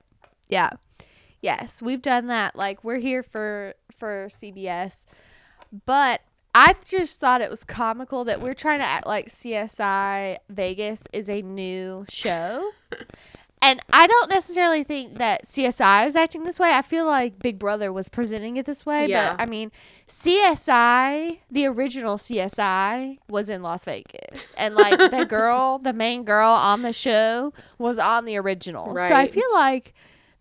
[0.49, 0.71] yeah,
[1.43, 2.55] yes, we've done that.
[2.55, 5.05] Like we're here for for CBS,
[5.85, 6.21] but
[6.55, 11.29] I just thought it was comical that we're trying to act like CSI Vegas is
[11.29, 12.71] a new show.
[13.61, 16.73] And I don't necessarily think that CSI was acting this way.
[16.73, 19.07] I feel like Big Brother was presenting it this way.
[19.07, 19.31] Yeah.
[19.31, 19.71] But I mean,
[20.05, 24.53] CSI, the original CSI, was in Las Vegas.
[24.57, 28.93] And like the girl, the main girl on the show was on the original.
[28.97, 29.93] So I feel like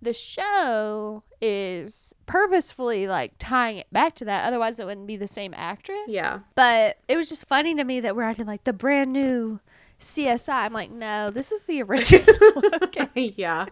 [0.02, 4.46] the show is purposefully like tying it back to that.
[4.46, 6.06] Otherwise, it wouldn't be the same actress.
[6.08, 6.40] Yeah.
[6.54, 9.60] But it was just funny to me that we're acting like the brand new
[10.00, 10.52] CSI.
[10.52, 12.26] I'm like, no, this is the original.
[12.82, 13.08] okay.
[13.36, 13.66] yeah.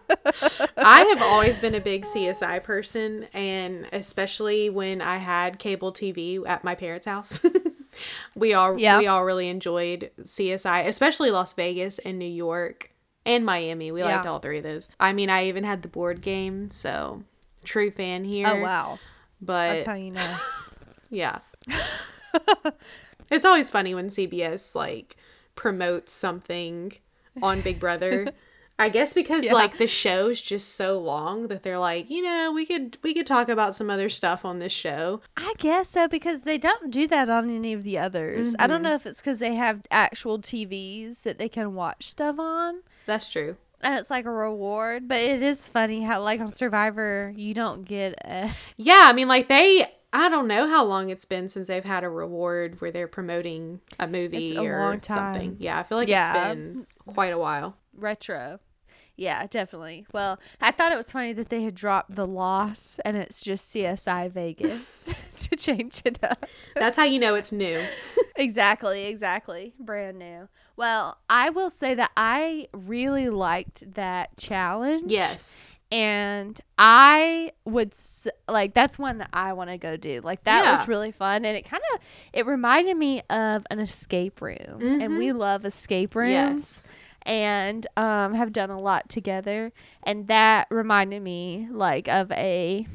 [0.77, 6.41] I have always been a big CSI person, and especially when I had cable TV
[6.47, 7.45] at my parents' house.
[8.35, 8.99] we all Yeah.
[8.99, 12.90] we all really enjoyed CSI, especially Las Vegas and New York
[13.25, 13.91] and Miami.
[13.91, 14.89] We liked all three of those.
[14.99, 17.23] I mean, I even had the board game, so
[17.63, 18.47] true fan oh, here.
[18.47, 18.99] Oh wow,
[19.41, 20.37] But that's how you know.
[21.09, 21.39] yeah.
[23.29, 25.15] it's always funny when CBS like
[25.55, 26.93] promotes something
[27.41, 28.27] on Big Brother.
[28.81, 29.53] I guess because Yeah.
[29.53, 33.27] like the show's just so long that they're like, you know, we could we could
[33.27, 35.21] talk about some other stuff on this show.
[35.37, 38.55] I guess so because they don't do that on any of the others.
[38.57, 38.85] I don't mm-hmm.
[38.85, 42.81] know if it's because they have actual TVs that they can watch stuff on.
[43.05, 43.57] That's true.
[43.83, 47.83] And it's like a reward, but it is funny how, like on Survivor, you don't
[47.83, 48.49] get a.
[48.77, 52.03] Yeah, I mean like they I don't know how long it's been since they've had
[52.03, 55.57] a reward where they're promoting a movie a or something.
[55.59, 56.47] Yeah, I feel like Yeah.
[56.47, 57.77] it's been quite a while.
[57.93, 58.59] retro.
[59.21, 60.07] Yeah, definitely.
[60.11, 63.71] Well, I thought it was funny that they had dropped the loss and it's just
[63.73, 65.13] CSI Vegas
[65.49, 66.47] to change it up.
[66.75, 67.79] That's how you know it's new.
[68.37, 69.73] Exactly, exactly.
[69.77, 70.47] Brand new.
[70.75, 75.11] Well, I will say that I really liked that challenge.
[75.11, 75.75] Yes.
[75.91, 77.93] And I would
[78.47, 80.21] like that's one that I want to go do.
[80.23, 80.71] Like that Yeah.
[80.71, 81.99] looked really fun and it kind of
[82.33, 84.79] it reminded me of an escape room.
[84.81, 86.53] And we love escape rooms Mm-hmm.
[86.55, 86.87] Yes.
[87.23, 89.71] And um, have done a lot together.
[90.03, 92.85] And that reminded me like of a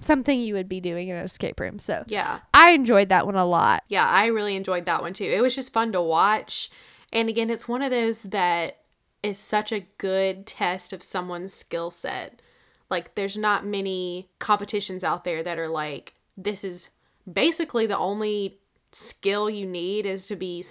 [0.00, 1.78] something you would be doing in an escape room.
[1.78, 2.40] So Yeah.
[2.52, 3.84] I enjoyed that one a lot.
[3.88, 5.24] Yeah, I really enjoyed that one too.
[5.24, 6.70] It was just fun to watch.
[7.12, 8.80] And again, it's one of those that
[9.22, 12.42] is such a good test of someone's skill set.
[12.90, 16.90] Like, there's not many competitions out there that are like, this is
[17.30, 18.58] basically the only
[18.92, 20.62] skill you need is to be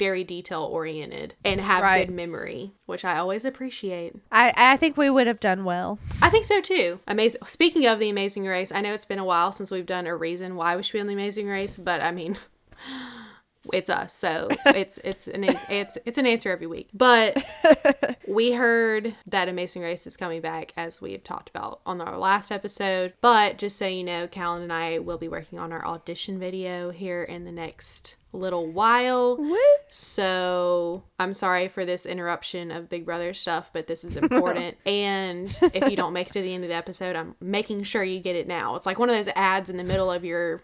[0.00, 2.06] very detail oriented and have Right.
[2.08, 4.16] good memory, which I always appreciate.
[4.32, 5.98] I, I think we would have done well.
[6.22, 6.98] I think so too.
[7.06, 7.42] Amazing.
[7.46, 10.16] Speaking of the Amazing Race, I know it's been a while since we've done a
[10.16, 12.36] reason why we should be on the Amazing Race, but I mean,
[13.72, 16.88] it's us, so it's it's an it's it's an answer every week.
[16.94, 17.42] But
[18.28, 22.18] we heard that Amazing Race is coming back, as we have talked about on our
[22.18, 23.12] last episode.
[23.20, 26.90] But just so you know, Callan and I will be working on our audition video
[26.90, 29.36] here in the next little while.
[29.36, 29.80] What?
[29.88, 34.76] So I'm sorry for this interruption of Big Brother stuff, but this is important.
[34.86, 38.02] and if you don't make it to the end of the episode, I'm making sure
[38.02, 38.76] you get it now.
[38.76, 40.60] It's like one of those ads in the middle of your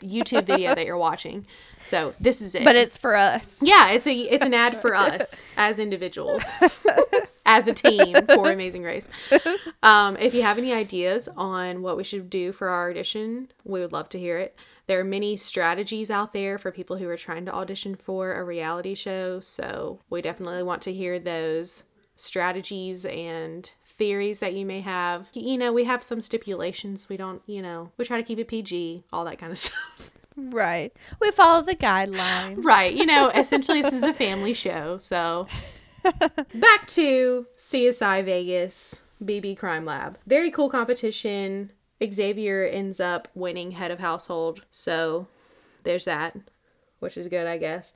[0.00, 1.46] YouTube video that you're watching.
[1.78, 2.64] So this is it.
[2.64, 3.62] But it's for us.
[3.62, 6.44] yeah, it's a it's an ad for us as individuals.
[7.48, 9.06] As a team for Amazing Race.
[9.80, 13.78] Um, if you have any ideas on what we should do for our audition, we
[13.78, 14.56] would love to hear it.
[14.88, 18.42] There are many strategies out there for people who are trying to audition for a
[18.42, 21.84] reality show, so we definitely want to hear those
[22.16, 25.28] strategies and theories that you may have.
[25.32, 27.08] You know, we have some stipulations.
[27.08, 30.10] We don't, you know, we try to keep it PG, all that kind of stuff.
[30.36, 30.92] Right.
[31.20, 32.62] We follow the guidelines.
[32.62, 32.92] Right.
[32.92, 34.98] You know, essentially, this is a family show.
[34.98, 35.48] So,
[36.54, 40.18] back to CSI Vegas BB Crime Lab.
[40.26, 41.70] Very cool competition.
[42.06, 44.62] Xavier ends up winning head of household.
[44.70, 45.26] So,
[45.84, 46.36] there's that,
[46.98, 47.94] which is good, I guess.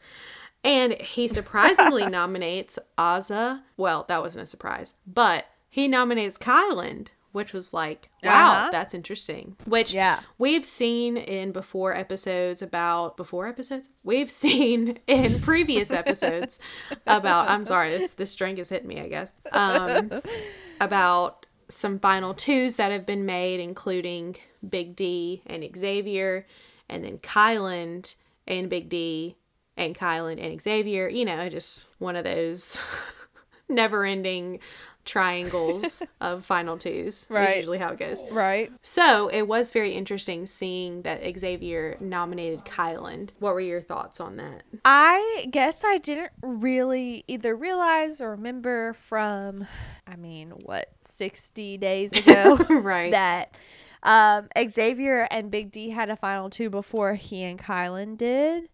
[0.64, 3.62] And he surprisingly nominates Azah.
[3.76, 8.68] Well, that wasn't a surprise, but he nominates Kyland, which was like, wow, Uh-huh.
[8.72, 9.56] that's interesting.
[9.64, 10.20] Which Yeah.
[10.36, 16.58] we've seen in before episodes about before episodes we've seen in previous episodes
[17.06, 20.10] about i'm sorry this this drink is hitting me i guess um
[20.80, 24.34] about some final twos that have been made including
[24.68, 26.46] big d and xavier
[26.88, 28.16] and then kyland
[28.48, 29.36] and big d
[29.76, 32.76] and kyland and xavier you know just one of those
[33.68, 34.58] never ending
[35.04, 37.56] triangles of final twos Right.
[37.56, 38.70] usually how it goes Right.
[38.82, 43.30] so it was very interesting seeing that Xavier nominated Kyland.
[43.38, 44.62] What were your thoughts on that?
[44.84, 49.66] I guess I didn't really either realize or remember from,
[50.06, 53.10] I mean, what, 60 days ago Right.
[53.10, 53.54] that
[54.02, 58.68] um, Xavier and Big D had a final two before he and Kyland did.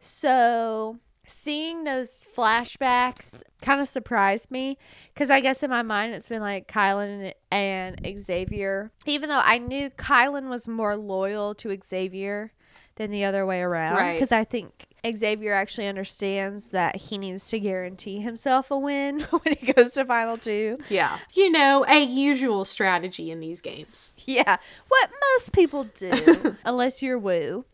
[0.00, 4.78] So seeing those flashbacks kind of surprised me
[5.12, 8.90] because I guess in my mind it's been like Kyland and Xavier.
[9.06, 12.52] Even though I knew Kyland was more loyal to Xavier
[12.96, 14.14] than the other way around, Right.
[14.14, 19.54] because I think Xavier actually understands that he needs to guarantee himself a win when
[19.58, 20.78] he goes to final two.
[20.88, 21.18] Yeah.
[21.34, 24.12] You know, a usual strategy in these games.
[24.24, 24.56] Yeah,
[24.88, 27.64] what most people do, unless you're Woo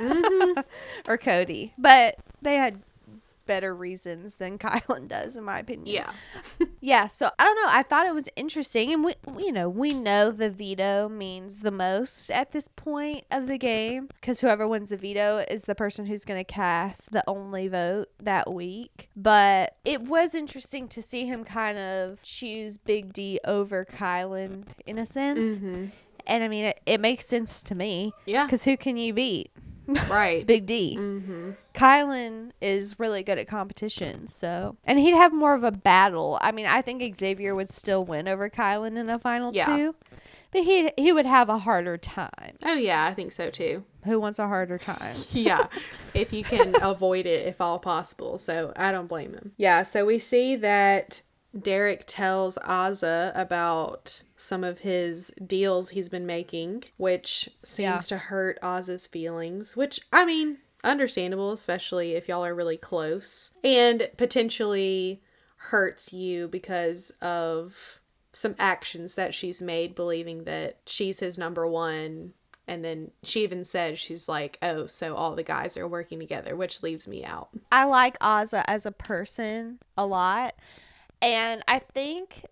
[0.00, 0.60] mm-hmm.
[1.08, 1.72] or Cody.
[1.78, 2.80] But they had
[3.48, 5.86] better reasons than Kyland does, in my opinion.
[5.96, 6.12] Yeah.
[6.80, 7.66] Yeah, so I don't know.
[7.70, 11.72] I thought it was interesting, and we, you know, we know the veto means the
[11.72, 16.06] most at this point of the game because whoever wins the veto is the person
[16.06, 19.08] who's going to cast the only vote that week.
[19.16, 24.98] But it was interesting to see him kind of choose Big D over Kyland in
[24.98, 25.86] a sense, mm-hmm.
[26.28, 28.44] and I mean, it, it makes sense to me Yeah.
[28.44, 29.50] because who can you beat?
[30.10, 30.46] Right.
[30.46, 30.96] Big D.
[30.98, 31.50] Mm-hmm.
[31.74, 36.38] Kyland is really good at competition, so and he'd have more of a battle.
[36.42, 39.64] I mean, I think Xavier would still win over Kyland in a final Yeah.
[39.66, 39.94] two,
[40.50, 42.56] but he he would have a harder time.
[42.64, 43.84] Oh, yeah, I think so too.
[44.04, 45.14] Who wants a harder time?
[45.30, 45.66] yeah,
[46.14, 48.38] if you can avoid it if all possible.
[48.38, 49.52] So I don't blame him.
[49.56, 51.22] Yeah, so we see that
[51.58, 57.96] Derek tells Azah about some of his deals he's been making, which seems Yeah.
[57.98, 64.08] to hurt Oz's feelings, which I mean, understandable, especially if y'all are really close, and
[64.16, 65.20] potentially
[65.56, 67.98] hurts you because of
[68.32, 72.32] some actions that she's made believing that she's his number one
[72.68, 76.54] and then she even said she's like oh so all the guys are working together
[76.54, 80.54] which leaves me out I like Azah as a person a lot.
[81.20, 82.44] And I think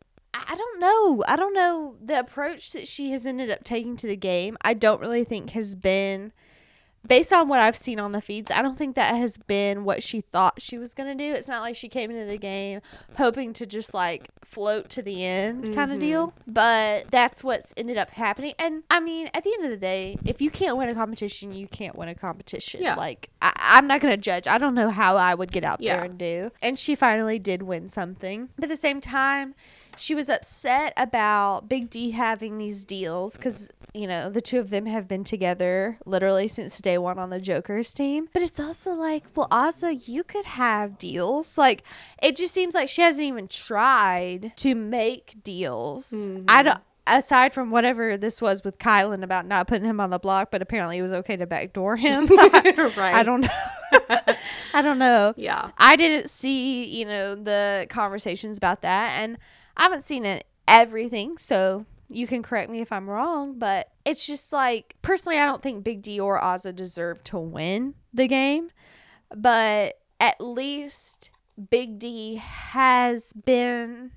[0.49, 1.25] I don't know.
[1.27, 4.57] I don't know the approach that she has ended up taking to the game.
[4.63, 6.33] I don't really think has been
[7.07, 8.51] based on what I've seen on the feeds.
[8.51, 11.33] I don't think that has been what she thought she was going to do.
[11.33, 12.81] It's not like she came into the game
[13.17, 16.07] hoping to just like float to the end kind of mm-hmm.
[16.07, 18.55] deal, but that's what's ended up happening.
[18.59, 21.53] And I mean, at the end of the day, if you can't win a competition,
[21.53, 22.83] you can't win a competition.
[22.83, 22.95] Yeah.
[22.97, 24.47] Like I, I'm not going to judge.
[24.47, 25.97] I don't know how I would get out Yeah.
[25.97, 26.51] there and do.
[26.63, 28.49] And she finally did win something.
[28.57, 29.55] But at the same time,
[29.97, 34.71] she was upset about Big D having these deals because, you know, the two of
[34.71, 38.29] them have been together literally since day one on the Joker's team.
[38.33, 41.57] But it's also like, well, also, you could have deals.
[41.59, 41.83] Like,
[42.23, 46.13] it just seems like she hasn't even tried to make deals.
[46.13, 46.45] Mm-hmm.
[46.49, 46.79] I don't.
[47.09, 50.61] Aside from whatever this was with Kyland about not putting him on the block, but
[50.61, 52.27] apparently it was okay to backdoor him.
[52.97, 53.15] Right.
[53.15, 53.49] I don't know.
[54.75, 55.33] I don't know.
[55.37, 59.39] yeah I didn't see, you know, the conversations about that, and
[59.77, 64.27] I haven't seen it everything, so you can correct me if I'm wrong, but it's
[64.27, 68.71] just like personally, I don't think Big D or Azah deserve to win the game,
[69.35, 71.31] but at least
[71.71, 74.13] Big D has been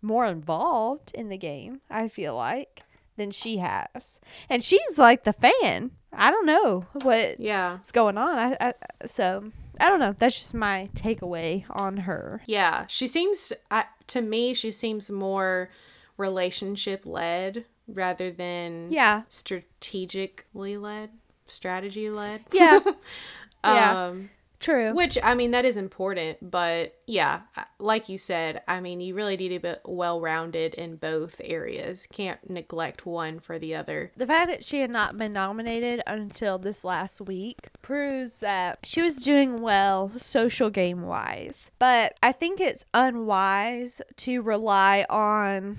[0.00, 1.80] more involved in the game.
[1.90, 2.82] I feel like
[3.16, 5.92] than she has, and she's like the fan.
[6.12, 8.38] I don't know what yeah what's going on.
[8.38, 8.74] I, I
[9.06, 9.50] so
[9.80, 10.14] I don't know.
[10.16, 12.42] That's just my takeaway on her.
[12.46, 15.70] yeah she seems I, to me she seems more
[16.16, 19.22] relationship led rather than Yeah.
[19.28, 21.10] strategically led
[21.46, 22.80] strategy led Yeah.
[23.64, 24.08] Yeah.
[24.08, 24.30] Um,
[24.64, 24.94] True.
[24.94, 27.40] Which I mean that is important, but yeah,
[27.78, 32.06] like you said, I mean you really need to be well rounded in both areas.
[32.10, 34.10] Can't neglect one for the other.
[34.16, 39.02] The fact that she had not been nominated until this last week proves that she
[39.02, 41.70] was doing well social game wise.
[41.78, 45.76] But I think it's unwise to rely on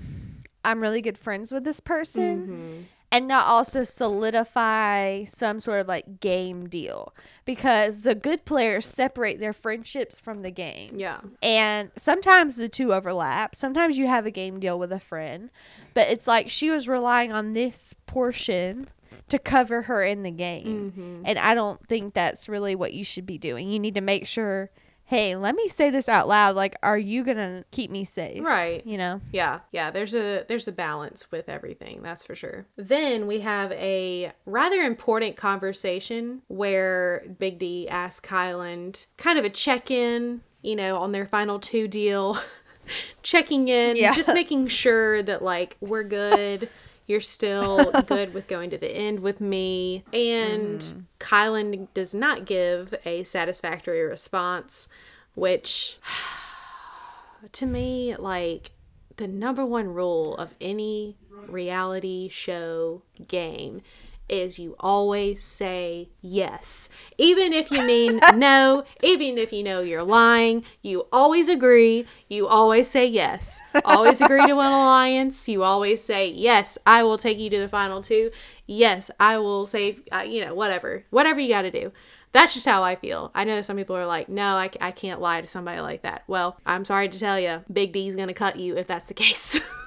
[0.64, 2.82] I'm really good friends with this person mm-hmm.
[3.12, 7.14] And not also solidify some sort of like game deal
[7.46, 10.98] because the good players separate their friendships from the game.
[10.98, 11.22] Yeah.
[11.42, 13.56] And sometimes the two overlap.
[13.56, 15.52] Sometimes you have a game deal with a friend,
[15.94, 18.88] but it's like she was relying on this portion
[19.30, 20.92] to cover her in the game.
[20.92, 21.22] Mm-hmm.
[21.26, 23.70] And I don't think that's really what you should be doing.
[23.70, 24.70] You need to make sure,
[25.08, 26.56] hey, let me say this out loud.
[26.56, 28.44] Like, are you going to keep me safe?
[28.44, 28.86] Right.
[28.86, 29.22] You know?
[29.32, 32.66] Yeah, yeah, there's a there's a balance with everything, that's for sure.
[32.76, 39.50] Then we have a rather important conversation where Big D asks Kyland kind of a
[39.50, 42.38] check-in, you know, on their final two deal.
[43.24, 44.14] Checking in, Yeah.
[44.14, 46.70] just making sure that like we're good.
[47.08, 50.04] You're still good with going to the end with me.
[50.14, 51.04] And mm.
[51.20, 54.90] Kyland does not give a satisfactory response,
[55.36, 55.98] which
[57.52, 58.72] to me, like
[59.18, 63.82] the number one rule of any reality show game
[64.28, 66.90] is you always say yes.
[67.18, 72.06] Even if you mean no, even if you know you're lying, you always agree.
[72.28, 73.60] You always say yes.
[73.84, 75.48] Always agree to an alliance.
[75.48, 78.32] You always say, yes, I will take you to the final two.
[78.66, 81.06] Yes, I will save, uh, you know, whatever.
[81.12, 81.92] Whatever you got to do.
[82.32, 83.32] That's just how I feel.
[83.34, 86.24] I know some people are like, no, I, I can't lie to somebody like that.
[86.28, 89.14] Well, I'm sorry to tell you, Big D's going to cut you if that's the
[89.14, 89.60] case.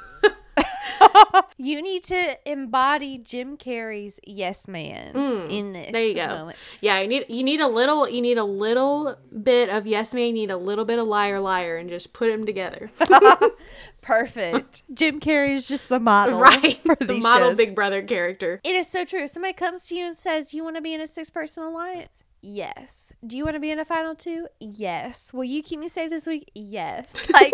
[1.59, 5.93] you need to embody Jim Carrey's yes man mm, in this.
[5.93, 6.29] There you go.
[6.29, 6.57] Moment.
[6.81, 10.29] Yeah, you need you need a little you need a little bit of yes man,
[10.29, 12.91] you need a little bit of liar liar and just put them together.
[14.01, 14.83] Perfect.
[14.95, 16.39] Jim Carrey is just the model.
[16.49, 16.81] Right.
[16.85, 17.59] The model shows.
[17.59, 18.61] big brother character.
[18.65, 19.27] It is so true.
[19.27, 22.23] Somebody comes to you and says, You want to be in a six person alliance?
[22.41, 23.13] Yes.
[23.27, 24.47] Do you want to be in a final two?
[24.61, 25.33] Yes.
[25.35, 26.51] Will you keep me safe this week?
[26.55, 27.29] Yes.
[27.33, 27.53] Like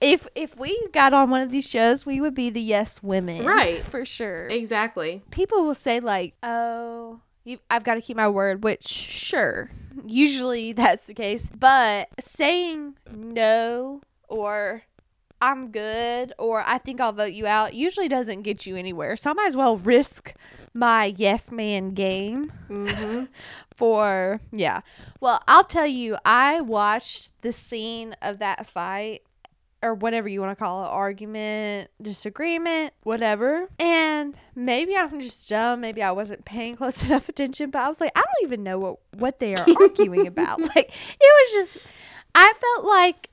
[0.00, 3.44] if if we got on one of these shows, we would be the yes women.
[3.44, 3.84] Right.
[3.84, 4.48] For sure.
[4.48, 5.22] Exactly.
[5.30, 9.70] People will say like, "Oh, you, I've got to keep my word," which sure.
[10.06, 14.84] Usually that's the case, but saying no or
[15.42, 19.16] I'm good or I think I'll vote you out usually doesn't get you anywhere.
[19.16, 20.34] So I might as well risk
[20.74, 23.24] my yes man game mm-hmm.
[23.76, 24.80] for, yeah.
[25.20, 29.22] Well, I'll tell you, I watched the scene of that fight
[29.82, 33.68] or whatever you want to call it argument, disagreement, whatever.
[33.78, 35.80] And maybe I'm just dumb.
[35.80, 38.78] Maybe I wasn't paying close enough attention, but I was like, I don't even know
[38.78, 40.60] what, what they are arguing about.
[40.70, 41.78] Like, it was just,
[42.34, 43.30] I felt like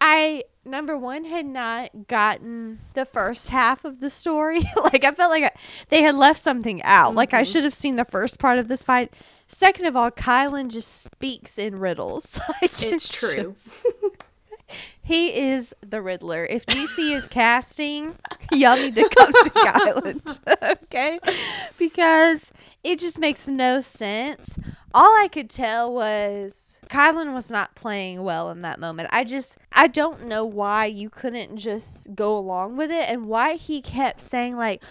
[0.00, 4.60] I number one had not gotten the first half of the story.
[4.84, 5.50] like I felt like I,
[5.88, 7.08] they had left something out.
[7.08, 7.16] Mm-hmm.
[7.16, 7.52] Like I mm-hmm.
[7.52, 9.12] should have seen the first part of this fight.
[9.46, 12.40] Second of all, Kyland just speaks in riddles.
[12.62, 13.52] like, it's, it's true.
[13.52, 13.84] Just,
[15.02, 16.44] he is the Riddler.
[16.44, 18.16] If DC is casting,
[18.52, 20.72] y'all need to come to Kyland.
[20.84, 21.18] okay?
[21.78, 22.50] Because
[22.82, 24.58] it just makes no sense.
[24.94, 29.08] All I could tell was Kyland was not playing well in that moment.
[29.12, 33.54] I just I don't know why you couldn't just go along with it and why
[33.54, 34.82] he kept saying like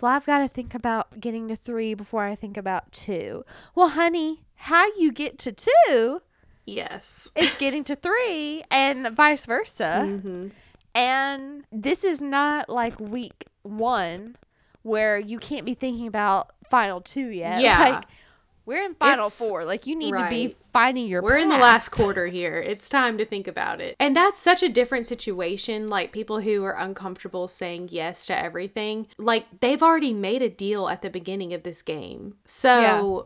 [0.00, 3.44] well, I've got to think about getting to three before I think about two.
[3.76, 6.22] Well, honey, how you get to two
[6.66, 7.32] Yes.
[7.36, 10.02] It's getting to three and vice versa.
[10.04, 10.48] Mm-hmm.
[10.94, 14.36] And this is not like week one
[14.82, 17.60] where you can't be thinking about final two yet.
[17.60, 17.78] Yeah.
[17.78, 18.04] Like,
[18.64, 19.64] we're in final it's, four.
[19.64, 20.24] Like you need right.
[20.24, 21.20] to be finding your.
[21.20, 21.42] We're path.
[21.42, 22.58] in the last quarter here.
[22.58, 25.88] It's time to think about it, and that's such a different situation.
[25.88, 30.88] Like people who are uncomfortable saying yes to everything, like they've already made a deal
[30.88, 32.36] at the beginning of this game.
[32.46, 33.22] So, yeah.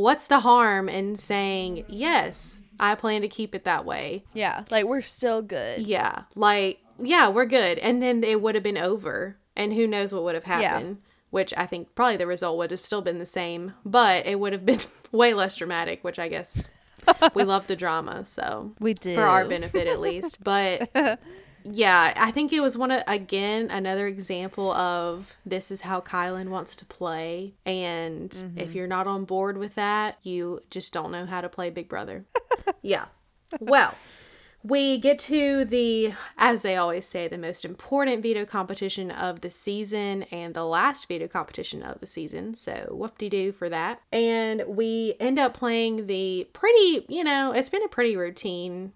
[0.00, 2.62] what's the harm in saying yes?
[2.80, 4.24] I plan to keep it that way.
[4.34, 5.86] Yeah, like we're still good.
[5.86, 7.78] Yeah, like yeah, we're good.
[7.78, 10.98] And then it would have been over, and who knows what would have happened.
[11.00, 11.04] Yeah.
[11.30, 14.54] Which I think probably the result would have still been the same, but it would
[14.54, 14.80] have been
[15.12, 16.02] way less dramatic.
[16.02, 16.68] Which I guess
[17.34, 20.42] we love the drama, so we do for our benefit at least.
[20.42, 20.90] But
[21.64, 26.48] yeah, I think it was one of again another example of this is how Kyland
[26.48, 28.58] wants to play, and mm-hmm.
[28.58, 31.88] if you're not on board with that, you just don't know how to play Big
[31.88, 32.24] Brother.
[32.82, 33.06] yeah.
[33.60, 33.94] Well,
[34.62, 39.50] we get to the, as they always say, the most important veto competition of the
[39.50, 42.54] season and the last veto competition of the season.
[42.54, 44.00] So, whoop de doo for that.
[44.12, 48.92] And we end up playing the pretty, you know, it's been a pretty routine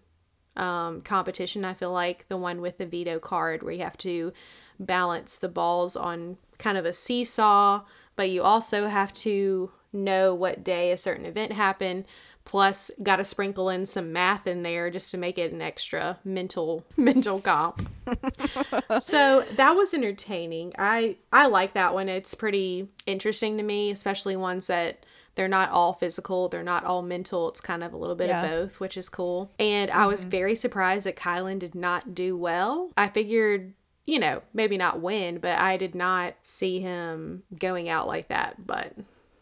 [0.57, 1.65] um, competition.
[1.65, 4.33] I feel like the one with the veto card where you have to
[4.79, 7.83] balance the balls on kind of a seesaw,
[8.17, 12.05] but you also have to know what day a certain event happened.
[12.45, 16.19] Plus, got to sprinkle in some math in there just to make it an extra
[16.25, 17.89] mental mental comp.
[19.01, 20.73] so that was entertaining.
[20.77, 22.09] I I like that one.
[22.09, 27.03] It's pretty interesting to me, especially ones that they're not all physical, they're not all
[27.03, 27.49] mental.
[27.49, 28.43] It's kind of a little bit yeah.
[28.43, 29.51] of both, which is cool.
[29.59, 29.99] And mm-hmm.
[29.99, 30.31] I was mm-hmm.
[30.31, 32.91] very surprised that Kyland did not do well.
[32.97, 33.73] I figured,
[34.07, 38.67] you know, maybe not win, but I did not see him going out like that.
[38.67, 38.93] But,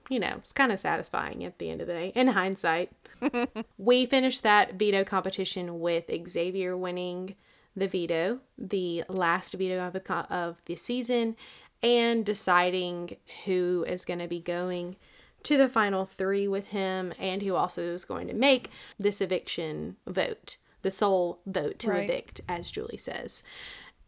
[0.09, 2.93] you know, it's kind of satisfying at the end of the day, in hindsight.
[3.79, 7.35] we finished that veto competition with Xavier winning
[7.77, 11.37] the veto, the last veto of the, of the season,
[11.83, 14.97] and deciding who is going to be going
[15.45, 19.97] to the final three with him and who also is going to make this eviction
[20.07, 22.09] vote, the sole vote to right.
[22.09, 23.43] evict, as Julie says.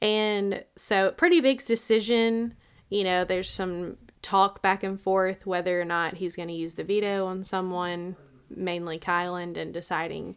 [0.01, 2.55] And so, pretty big decision.
[2.89, 6.74] You know, there's some talk back and forth whether or not he's going to use
[6.74, 8.16] the veto on someone,
[8.49, 10.37] mainly Kyland, and deciding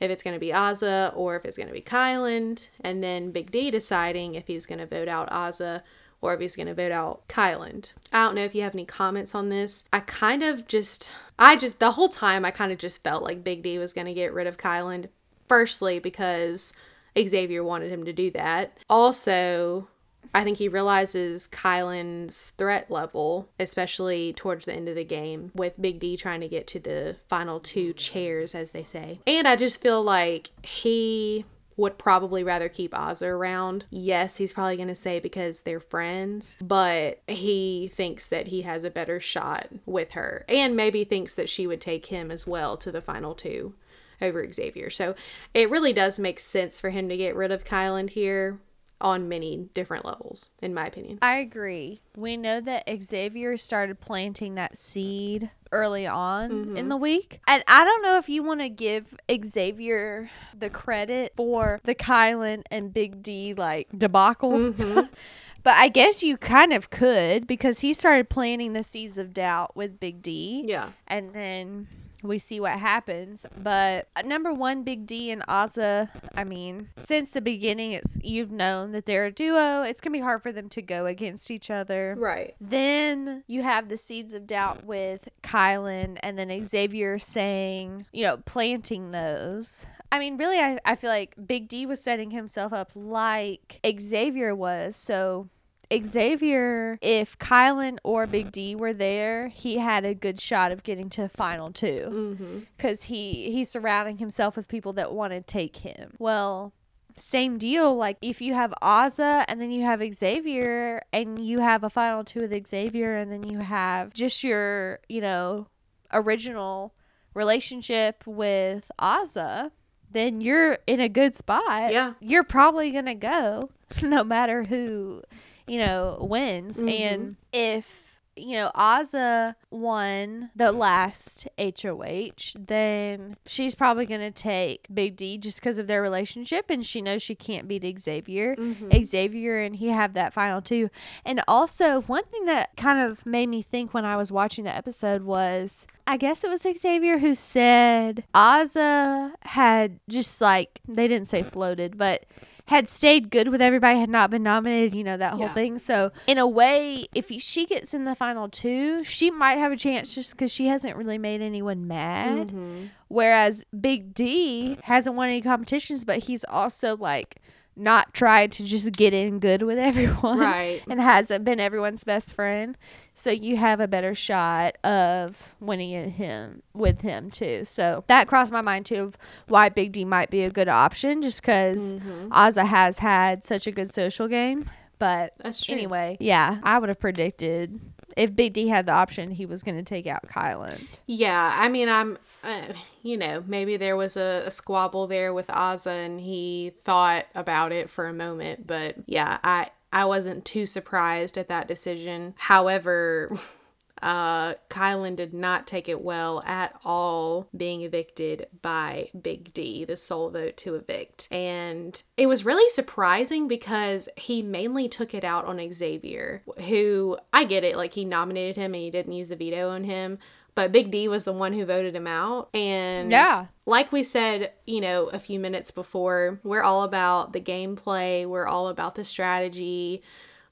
[0.00, 2.68] if it's going to be Azah or if it's going to be Kyland.
[2.80, 5.82] And then Big D deciding if he's going to vote out Azah
[6.24, 7.92] or if he's going to vote out Kyland.
[8.10, 9.84] I don't know if you have any comments on this.
[9.92, 13.44] I kind of just, I just, the whole time, I kind of just felt like
[13.44, 15.08] Big D was going to get rid of Kyland.
[15.48, 16.72] Firstly, because
[17.18, 18.78] Xavier wanted him to do that.
[18.88, 19.88] Also,
[20.34, 25.80] I think he realizes Kyland's threat level, especially towards the end of the game, with
[25.80, 29.20] Big D trying to get to the final two chairs, as they say.
[29.26, 31.44] And I just feel like he
[31.76, 33.84] would probably rather keep Azah around.
[33.90, 38.84] Yes, he's probably going to say because they're friends, but he thinks that he has
[38.84, 42.76] a better shot with her and maybe thinks that she would take him as well
[42.76, 43.74] to the final two
[44.22, 44.90] over Xavier.
[44.90, 45.14] So
[45.52, 48.60] it really does make sense for him to get rid of Kyland here
[49.04, 51.18] on many different levels, in my opinion.
[51.20, 52.00] I agree.
[52.16, 56.76] We know that Xavier started planting that seed early on mm-hmm.
[56.78, 57.40] in the week.
[57.46, 62.62] And I don't know if you want to give Xavier the credit for the Kyland
[62.70, 64.52] and Big D like debacle.
[64.52, 65.00] Mm-hmm.
[65.62, 69.76] but I guess you kind of could because he started planting the seeds of doubt
[69.76, 70.64] with Big D.
[70.66, 70.92] Yeah.
[71.06, 71.88] And then
[72.24, 73.46] we see what happens.
[73.56, 78.50] But uh, number one, Big D and Azah, I mean, since the beginning, it's you've
[78.50, 79.82] known that they're a duo.
[79.82, 82.16] It's gonna be hard for them to go against each other.
[82.18, 82.54] Right.
[82.60, 88.38] Then you have the seeds of doubt with Kyland and then Xavier saying, you know,
[88.38, 89.86] planting those.
[90.10, 94.54] I mean, really, I, I feel like Big D was setting himself up like Xavier
[94.54, 94.96] was.
[94.96, 95.48] So
[95.92, 101.08] Xavier, if Kyland or Big D were there, he had a good shot of getting
[101.10, 103.14] to final two because mm-hmm.
[103.14, 106.12] he he's surrounding himself with people that want to take him.
[106.18, 106.72] Well,
[107.16, 107.96] same deal.
[107.96, 112.24] Like if you have Azah and then you have Xavier and you have a final
[112.24, 115.68] two with Xavier and then you have just your you know
[116.12, 116.94] original
[117.34, 119.70] relationship with Azah,
[120.10, 121.92] then you're in a good spot.
[121.92, 123.70] Yeah, you're probably gonna go
[124.02, 125.22] no matter who
[125.66, 126.78] you know, wins.
[126.78, 126.88] Mm-hmm.
[126.88, 134.86] And if, you know, Azah won the last HOH, then she's probably going to take
[134.92, 138.56] Big D just because of their relationship and she knows she can't beat Xavier.
[138.56, 139.02] Mm-hmm.
[139.02, 140.90] Xavier and he have that final two.
[141.24, 144.74] And also, one thing that kind of made me think when I was watching the
[144.74, 151.28] episode was I guess it was Xavier who said Azah had just like, they didn't
[151.28, 152.26] say floated, but
[152.66, 155.52] had stayed good with everybody, had not been nominated, you know, that whole yeah.
[155.52, 155.78] thing.
[155.78, 159.76] So, in a way, if she gets in the final two, she might have a
[159.76, 162.48] chance just because she hasn't really made anyone mad.
[162.48, 162.86] Mm-hmm.
[163.08, 167.36] Whereas Big D hasn't won any competitions, but he's also like
[167.76, 170.38] not tried to just get in good with everyone.
[170.38, 170.82] Right.
[170.88, 172.76] And hasn't been everyone's best friend.
[173.14, 177.64] So you have a better shot of winning him with him too.
[177.64, 179.18] So that crossed my mind too of
[179.48, 182.28] why Big D might be a good option just because mm-hmm.
[182.28, 184.68] Azah has had such a good social game.
[184.98, 185.32] But
[185.68, 187.80] anyway, yeah, I would have predicted
[188.16, 190.86] if Big D had the option, he was going to take out Kyland.
[191.06, 195.46] Yeah, I mean, I'm uh, you know, maybe there was a, a, squabble there with
[195.48, 198.66] Azah and he thought about it for a moment.
[198.66, 202.34] But yeah, I, I wasn't too surprised at that decision.
[202.36, 203.32] However,
[204.02, 209.96] uh, Kyland did not take it well at all being evicted by Big D, the
[209.96, 211.28] sole vote to evict.
[211.30, 217.44] And it was really surprising because he mainly took it out on Xavier, who I
[217.44, 220.18] get it, like he nominated him and he didn't use the veto on him
[220.54, 222.48] but Big D was the one who voted him out.
[222.54, 223.46] And yeah.
[223.66, 228.46] like we said, you know, a few minutes before, we're all about the gameplay, we're
[228.46, 230.02] all about the strategy.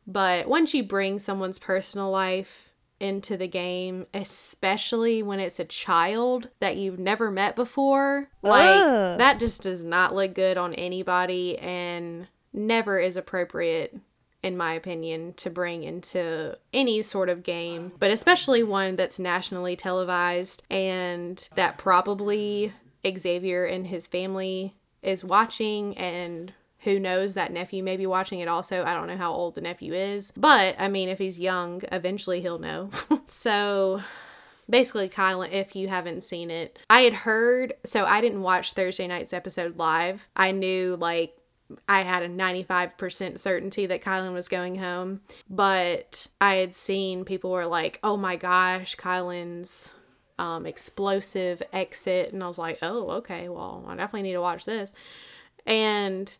[0.07, 6.50] But once you bring someone's personal life into the game, especially when it's a child
[6.61, 9.18] that you've never met before, like Ugh.
[9.18, 13.96] that just does not look good on anybody and never is appropriate
[14.43, 19.76] in my opinion, to bring into any sort of game, but especially one that's nationally
[19.76, 22.72] televised and that probably
[23.07, 28.49] Xavier and his family is watching and who knows that nephew may be watching it
[28.49, 28.84] also.
[28.84, 32.40] I don't know how old the nephew is, but I mean, if he's young, eventually
[32.40, 32.90] he'll know.
[33.28, 34.03] so
[34.68, 36.78] basically Kyland if you haven't seen it.
[36.90, 40.28] I had heard so I didn't watch Thursday night's episode live.
[40.34, 41.36] I knew like
[41.88, 47.50] I had a 95% certainty that Kyland was going home, but I had seen people
[47.50, 49.92] were like, "Oh my gosh, Kyland's
[50.38, 54.64] um, explosive exit," and I was like, "Oh, okay, well, I definitely need to watch
[54.64, 54.92] this."
[55.66, 56.36] And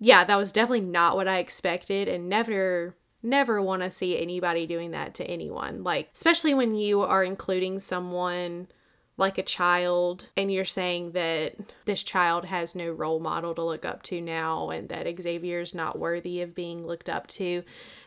[0.00, 4.66] yeah, that was definitely not what I expected, and never never want to see anybody
[4.66, 5.82] doing that to anyone.
[5.82, 8.68] Like, especially when you are including someone
[9.16, 11.54] like a child and you're saying that
[11.84, 15.98] this child has no role model to look up to now and that Xavier's not
[15.98, 17.62] worthy of being looked up to,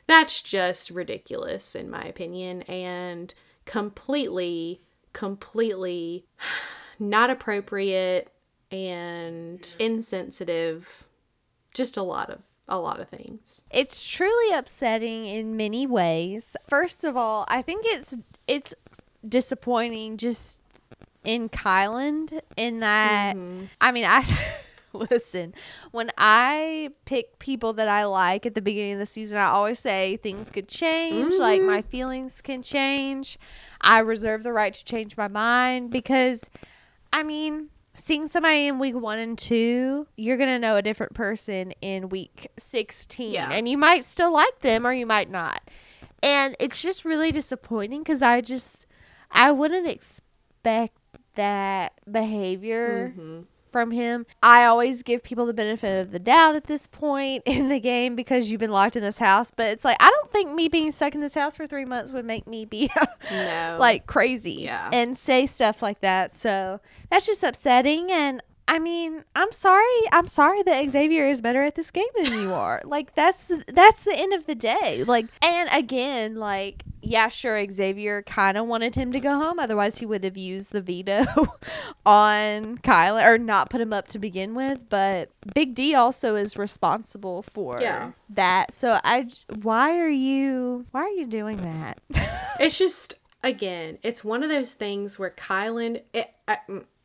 [0.06, 3.34] that's just ridiculous in my opinion and
[3.66, 4.82] completely
[5.14, 6.26] completely
[7.00, 8.32] not appropriate
[8.72, 11.06] and insensitive
[11.74, 12.40] just a lot of
[12.70, 13.62] a lot of things.
[13.72, 16.58] It's truly upsetting in many ways.
[16.68, 18.76] First of all, I think it's it's
[19.28, 20.62] disappointing just
[21.28, 23.66] in Kyland in that mm-hmm.
[23.80, 24.26] I mean I
[24.94, 25.54] listen
[25.92, 29.78] when I pick people that I like at the beginning of the season I always
[29.78, 31.42] say things could change mm-hmm.
[31.42, 33.38] like my feelings can change
[33.82, 36.50] I reserve the right to change my mind because
[37.12, 41.74] I mean seeing somebody in week one and two, you're gonna know a different person
[41.82, 43.50] in week sixteen, yeah.
[43.52, 45.62] and you might still like them or you might not.
[46.24, 48.86] And it's just really disappointing because I just
[49.32, 50.97] I wouldn't expect
[51.38, 54.26] that behavior mm-hmm from him.
[54.42, 58.16] I always give people the benefit of the doubt at this point in the game
[58.16, 59.52] because you've been locked in this house.
[59.52, 62.12] But it's like I don't think me being stuck in this house for three months
[62.12, 62.90] would make me be
[63.32, 63.78] no.
[63.80, 64.90] like crazy yeah.
[64.92, 66.34] and say stuff like that.
[66.34, 66.80] So
[67.10, 69.86] that's just upsetting and I mean, I'm sorry.
[70.12, 72.82] I'm sorry that Xavier is better at this game than you are.
[72.86, 75.04] like that's that's the end of the day.
[75.06, 79.98] Like and again, like yeah, sure Xavier kind of wanted him to go home otherwise
[79.98, 81.24] he would have used the veto
[82.06, 86.58] on Kyle or not put him up to begin with, but Big D also is
[86.58, 88.12] responsible for yeah.
[88.30, 88.74] that.
[88.74, 89.30] So I
[89.62, 92.02] why are you why are you doing that?
[92.60, 96.02] it's just again, it's one of those things where Kyland.
[96.14, 96.58] it, I,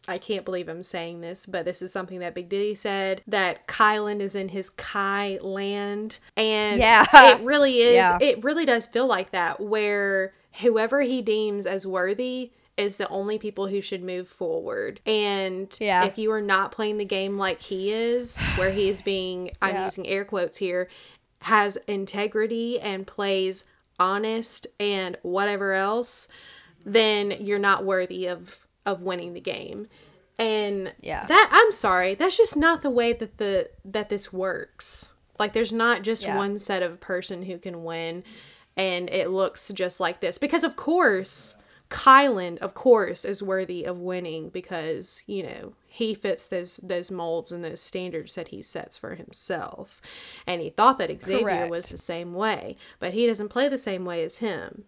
[0.08, 3.66] I can't believe I'm saying this, but this is something that Big Diddy said that
[3.66, 6.18] Kyland is in his Kai land.
[6.36, 7.06] And yeah.
[7.12, 8.18] it really is, yeah.
[8.20, 13.38] it really does feel like that, where whoever he deems as worthy is the only
[13.38, 15.00] people who should move forward.
[15.06, 16.04] And yeah.
[16.04, 19.74] if you are not playing the game like he is, where he is being, I'm
[19.74, 19.84] yeah.
[19.84, 20.88] using air quotes here,
[21.42, 23.64] has integrity and plays
[23.98, 26.28] honest and whatever else,
[26.84, 29.86] then you're not worthy of of winning the game.
[30.38, 31.26] And yeah.
[31.26, 35.14] that I'm sorry, that's just not the way that the that this works.
[35.38, 36.36] Like there's not just yeah.
[36.36, 38.24] one set of person who can win
[38.76, 41.56] and it looks just like this because of course
[41.92, 47.52] Kyland, of course, is worthy of winning because, you know, he fits those those molds
[47.52, 50.00] and those standards that he sets for himself.
[50.46, 51.70] And he thought that Xavier Correct.
[51.70, 54.84] was the same way, but he doesn't play the same way as him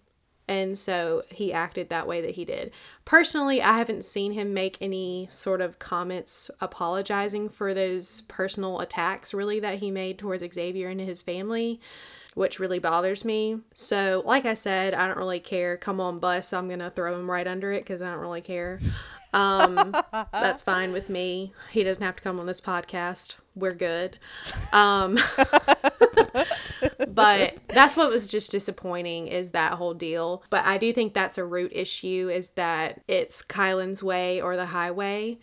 [0.46, 2.70] and so he acted that way that he did.
[3.04, 9.32] Personally, I haven't seen him make any sort of comments apologizing for those personal attacks
[9.32, 11.80] really that he made towards Xavier and his family,
[12.34, 13.60] which really bothers me.
[13.72, 15.76] So, like I said, I don't really care.
[15.78, 16.52] Come on, bus.
[16.52, 18.80] I'm going to throw him right under it cuz I don't really care.
[19.34, 19.94] Um,
[20.32, 21.52] that's fine with me.
[21.70, 23.36] He doesn't have to come on this podcast.
[23.54, 24.18] We're good.
[24.72, 25.18] Um,
[27.08, 30.42] but that's what was just disappointing is that whole deal.
[30.50, 34.66] But I do think that's a root issue is that it's Kyland's way or the
[34.66, 35.38] highway.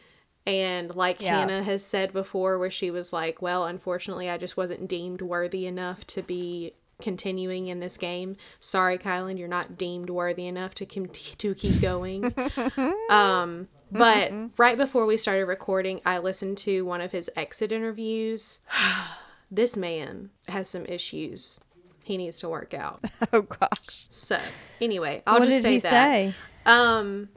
[0.48, 1.40] And like yeah.
[1.40, 5.68] Hannah has said before, where she was like, well, unfortunately, I just wasn't deemed worthy
[5.68, 8.38] enough to be continuing in this game.
[8.60, 12.34] Sorry, Kyland, you're not deemed worthy enough to com- to keep going.
[13.10, 18.60] um, but right before we started recording, I listened to one of his exit interviews.
[19.52, 21.60] this man has some issues
[22.04, 23.04] he needs to work out.
[23.34, 24.08] Oh gosh.
[24.10, 24.38] So
[24.82, 25.90] anyway, I'll what just say that.
[25.90, 26.34] Say?
[26.66, 27.30] Um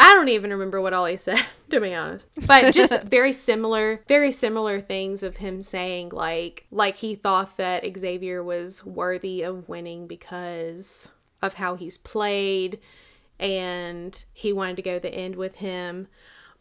[0.00, 2.26] I don't even remember what all he said, to be honest.
[2.46, 7.84] But just very similar, very similar things of him saying like like he thought that
[7.98, 11.10] Xavier was worthy of winning because
[11.42, 12.78] of how he's played
[13.40, 16.06] and he wanted to go the end with him.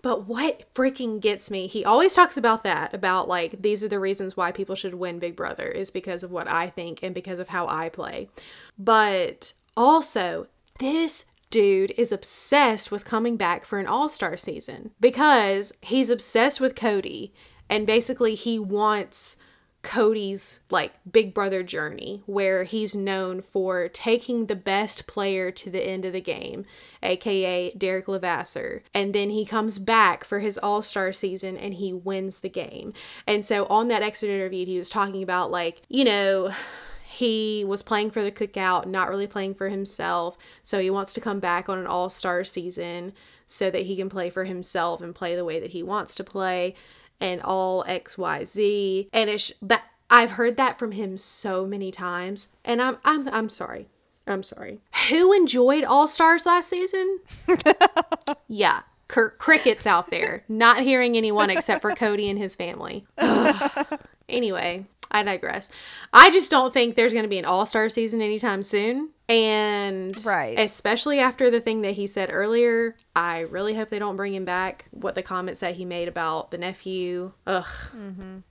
[0.02, 4.00] But what freaking gets me, he always talks about that, about like, these are the
[4.00, 7.40] reasons why people should win Big Brother, is because of what I think and because
[7.40, 8.30] of how I play.
[8.78, 10.48] But also,
[10.80, 16.62] this dude is obsessed with coming back for an all star season because he's obsessed
[16.62, 17.34] with Cody
[17.70, 19.38] and basically he wants
[19.82, 25.82] Cody's like big brother journey where he's known for taking the best player to the
[25.82, 26.66] end of the game,
[27.02, 32.40] aka Derek Levasseur, and then he comes back for his All-Star season and he wins
[32.40, 32.94] the game.
[33.26, 36.52] And so on that exit interview he was talking about like, you know,
[37.08, 41.22] he was playing for the cookout, not really playing for himself, so he wants to
[41.22, 43.14] come back on an All-Star season
[43.48, 46.24] so that he can play for himself and play the way that he wants to
[46.24, 46.76] play
[47.20, 49.08] and all XYZ.
[49.14, 52.48] And it's that I've heard that from him so many times.
[52.66, 53.88] And I'm I'm I'm sorry.
[54.28, 54.80] I'm sorry.
[55.10, 57.20] Who enjoyed All Stars last season?
[58.48, 58.82] yeah.
[59.08, 60.44] cr- crickets out there.
[60.48, 63.06] Not hearing anyone except for Cody and his family.
[64.30, 65.70] anyway, I digress.
[66.14, 69.10] I just don't think there's going to be an all star season anytime soon.
[69.30, 70.58] And Right.
[70.60, 74.44] especially after the thing that he said earlier, I really hope they don't bring him
[74.44, 74.86] back.
[74.90, 77.34] What the comments that he made about the nephew.
[77.46, 77.64] Ugh.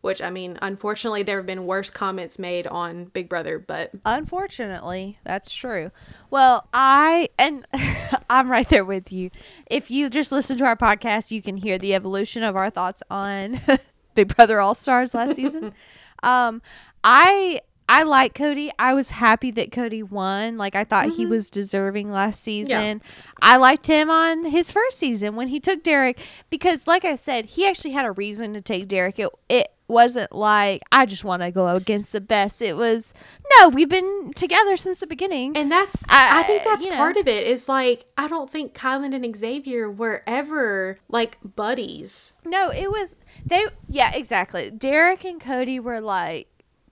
[0.02, 5.18] Which, I mean, unfortunately, there have been worse comments made on Big Brother, but Unfortunately,
[5.24, 5.90] that's true.
[6.30, 7.66] Well, I and
[8.30, 9.30] I'm right there with you.
[9.68, 13.02] If you just listen to our podcast, you can hear the evolution of our thoughts
[13.10, 13.60] on
[14.14, 15.72] Big Brother All Stars last season.
[16.22, 16.62] um,
[17.02, 18.70] I I like Cody.
[18.78, 20.58] I was happy that Cody won.
[20.58, 21.30] Like I thought he mm-hmm.
[21.30, 23.00] was deserving last season.
[23.40, 26.20] I liked him on his first season when he took Derek
[26.50, 29.18] because like I said, he actually had a reason to take Derek.
[29.18, 32.60] It it wasn't like I just want to go against the best.
[32.60, 33.14] It was
[33.58, 35.56] no, we've been together since the beginning.
[35.56, 36.98] And that's I, I- think that's you know.
[36.98, 42.34] part of it is like I don't think Kyland and Xavier were ever like buddies.
[42.44, 43.16] No, it was
[43.46, 43.64] they.
[43.88, 44.70] Yeah, exactly.
[44.70, 46.48] Derek and Cody were like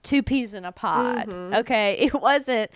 [0.07, 1.27] two peas in a pod.
[1.27, 1.55] Mm-hmm.
[1.55, 2.71] Okay, it wasn't.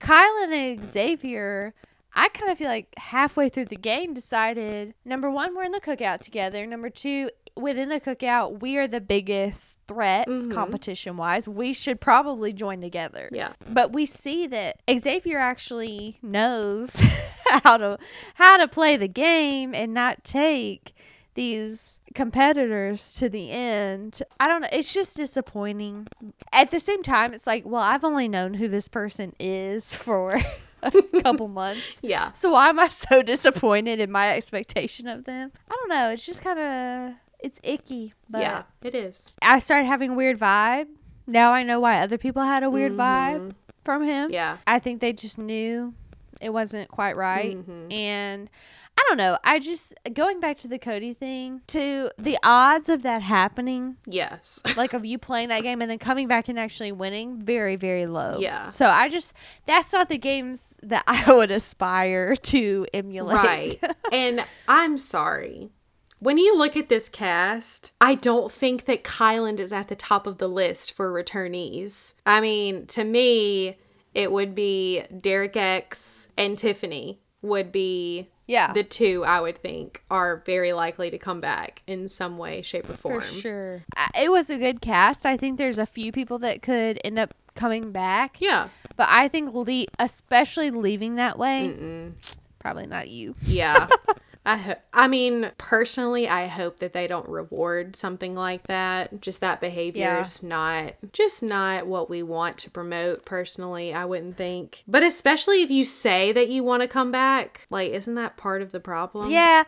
[0.00, 1.74] Kyland and Xavier.
[2.14, 5.80] I kind of feel like halfway through the game decided number one we're in the
[5.80, 6.66] cookout together.
[6.66, 10.52] Number two within the cookout we are the biggest threats mm-hmm.
[10.52, 11.46] competition wise.
[11.46, 13.28] We should probably join together.
[13.30, 13.52] Yeah.
[13.68, 17.00] But we see that Xavier actually knows
[17.64, 17.98] how to
[18.34, 20.94] how to play the game and not take
[21.38, 24.20] these competitors to the end.
[24.40, 24.68] I don't know.
[24.72, 26.08] It's just disappointing.
[26.52, 30.40] At the same time, it's like, well, I've only known who this person is for
[30.82, 30.90] a
[31.22, 32.00] couple months.
[32.02, 32.32] Yeah.
[32.32, 35.52] So why am I so disappointed in my expectation of them?
[35.70, 36.10] I don't know.
[36.10, 38.14] It's just kind of it's icky.
[38.28, 39.32] But yeah, it is.
[39.40, 40.88] I started having a weird vibe.
[41.28, 43.52] Now I know why other people had a weird vibe
[43.84, 44.32] from him.
[44.32, 44.56] Yeah.
[44.66, 45.94] I think they just knew
[46.40, 47.56] it wasn't quite right.
[47.56, 47.92] Mm-hmm.
[47.92, 48.50] And
[48.98, 49.38] I don't know.
[49.44, 54.60] I just going back to the Cody thing, to the odds of that happening, Yes.
[54.76, 58.06] like of you playing that game and then coming back and actually winning, very, very
[58.06, 58.38] low.
[58.40, 58.70] Yeah.
[58.70, 59.34] So I just
[59.66, 63.80] that's not the games that I would aspire to emulate.
[63.80, 63.96] right.
[64.12, 65.70] and I'm sorry.
[66.18, 70.26] When you look at this cast, I don't think that Kyland is at the top
[70.26, 72.14] of the list for returnees.
[72.26, 73.76] I mean, to me,
[74.14, 78.72] it would be Derek X and Tiffany would be Yeah.
[78.72, 82.88] the two I would think are very likely to come back in some way, shape,
[82.90, 83.20] or form.
[83.20, 83.84] For sure.
[83.96, 85.24] Uh, It was a good cast.
[85.24, 88.40] I think there's a few people that could end up coming back.
[88.40, 88.68] Yeah.
[88.96, 92.10] But I think, le- especially leaving that way,
[92.58, 93.34] probably not you.
[93.44, 93.86] Yeah.
[94.48, 99.20] I ho- I mean, personally, I hope that they don't reward something like that.
[99.20, 104.84] Just that behavior's not just not what we want to promote personally, I wouldn't think.
[104.88, 108.62] But especially if you say that you want to come back, like isn't that part
[108.62, 109.30] of the problem?
[109.30, 109.64] Yeah.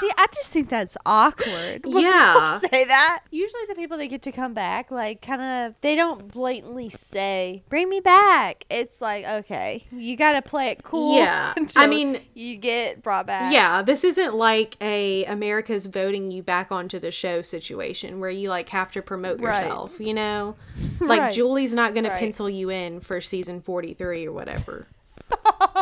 [0.00, 1.82] See, I just think that's awkward.
[1.86, 2.58] Yeah.
[2.70, 3.22] say that.
[3.30, 7.62] Usually, the people that get to come back, like, kind of, they don't blatantly say,
[7.70, 11.16] "Bring me back." It's like, okay, you got to play it cool.
[11.16, 11.54] Yeah.
[11.76, 13.52] I mean- you get brought back.
[13.54, 18.48] Yeah, this isn't like a America's voting you back onto the show situation where you
[18.48, 19.64] like have to promote Right.
[19.64, 20.56] yourself, you know?
[21.00, 21.34] Like Right.
[21.34, 22.14] Julie's not going Right.
[22.14, 24.86] to pencil you in for season 43 or whatever.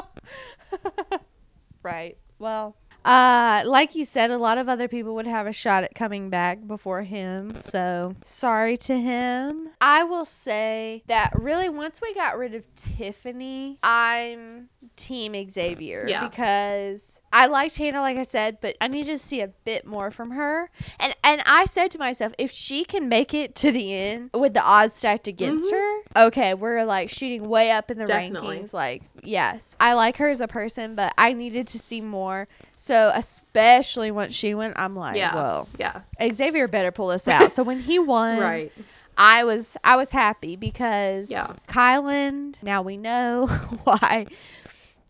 [1.82, 2.16] Right.
[2.39, 5.95] Well, uh, like you said, a lot of other people would have a shot at
[5.95, 7.55] coming back before him.
[7.61, 9.68] So sorry to him.
[9.82, 16.26] I will say that really, once we got rid of Tiffany, I'm Team Xavier Yeah.
[16.28, 20.11] because I liked Hannah, like I said, but I need to see a bit more
[20.11, 20.70] from her.
[21.01, 24.55] And and I said to myself, if she can make it to the end with
[24.55, 26.20] the odds stacked against mm-hmm.
[26.20, 28.59] her, okay, we're like shooting way up in the Definitely.
[28.59, 28.72] rankings.
[28.74, 32.47] Like, yes, I like her as a person, but I needed to see more.
[32.76, 35.35] So, especially once she went, I'm like, Yeah.
[35.35, 36.03] whoa, Yeah.
[36.32, 37.53] Xavier better pull this out.
[37.53, 38.72] so when he won, Right.
[39.16, 41.47] I was I was happy because Yeah.
[41.68, 42.57] Kyland.
[42.62, 43.47] Now we know
[43.85, 44.26] why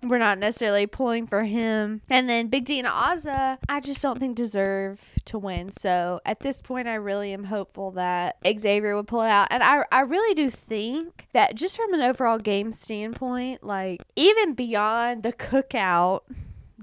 [0.08, 2.02] we're not necessarily pulling for him.
[2.08, 5.70] And then Big D and Azah, I just don't think deserve to win.
[5.70, 9.48] So at this point, I really am hopeful that Xavier would pull it out.
[9.50, 14.54] And I, I really do think that just from an overall game standpoint, like even
[14.54, 16.20] beyond the cookout,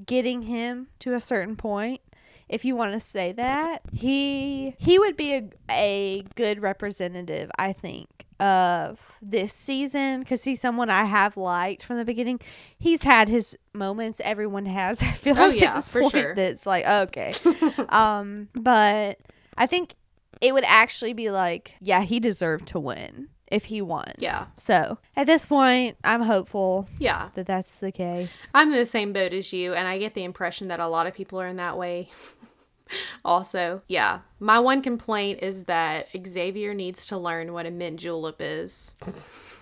[0.06, 2.02] getting him to a certain point
[2.50, 7.72] if you want to say that he he would be a, a good representative i
[7.72, 12.40] think of this season because he's someone i have liked from the beginning
[12.80, 16.12] he's had his moments everyone has i feel Oh, like yeah, at this for point
[16.14, 16.36] sure.
[16.36, 17.34] that's like okay
[17.90, 19.20] um but
[19.58, 19.96] i think
[20.42, 24.06] it would actually be like yeah he deserved to win if he won.
[24.18, 24.46] Yeah.
[24.56, 27.32] So at this point, I'm hopeful Yeah.
[27.34, 28.50] that that's the case.
[28.54, 31.06] I'm in the same boat as you, and I get the impression that a lot
[31.06, 32.10] of people are in that way.
[33.26, 34.20] also, yeah.
[34.40, 38.96] My one complaint is that Xavier needs to learn what a mint julep is.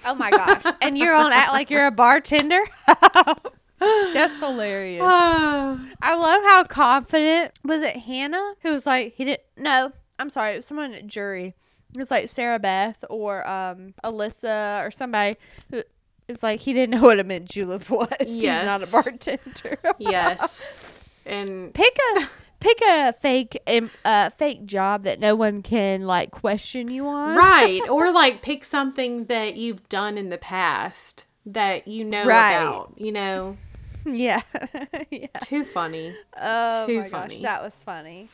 [0.06, 0.64] Oh my gosh.
[0.82, 2.62] and you're on act like you're a bartender?
[3.80, 5.04] That's hilarious.
[5.06, 10.30] Oh, I love how confident was it Hannah who was like he didn't no, I'm
[10.30, 11.56] sorry, it was someone at jury.
[11.94, 15.38] It was like Sarah Beth or um Alyssa or somebody
[15.72, 15.84] who
[16.28, 18.08] is like he didn't know what a mint julep was.
[18.22, 19.78] He's not a bartender.
[19.98, 21.22] yes.
[21.26, 22.28] And pick a
[22.60, 27.36] pick a fake um, uh fake job that no one can like question you on.
[27.36, 32.52] right, or like pick something that you've done in the past that you know Right.
[32.54, 33.58] about, you know.
[34.06, 34.42] Yeah.
[35.12, 35.28] yeah.
[35.44, 36.16] Too funny.
[36.40, 37.36] Oh Too my funny.
[37.36, 38.30] gosh, that was funny.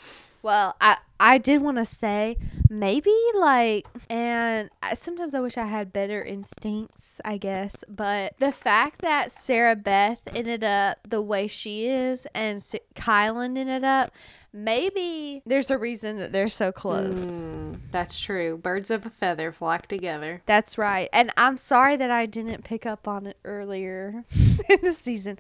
[0.46, 2.38] Well, I I did want to say
[2.70, 8.52] maybe like and I, sometimes I wish I had better instincts, I guess, but the
[8.52, 14.12] fact that Sarah Beth ended up the way she is and S- Kyland ended up
[14.54, 17.50] maybe there's a reason that they're so close.
[17.50, 18.56] Mm, that's true.
[18.56, 20.44] Birds of a feather flock together.
[20.46, 21.10] That's right.
[21.12, 24.24] And I'm sorry that I didn't pick up on it earlier
[24.70, 25.40] in the season.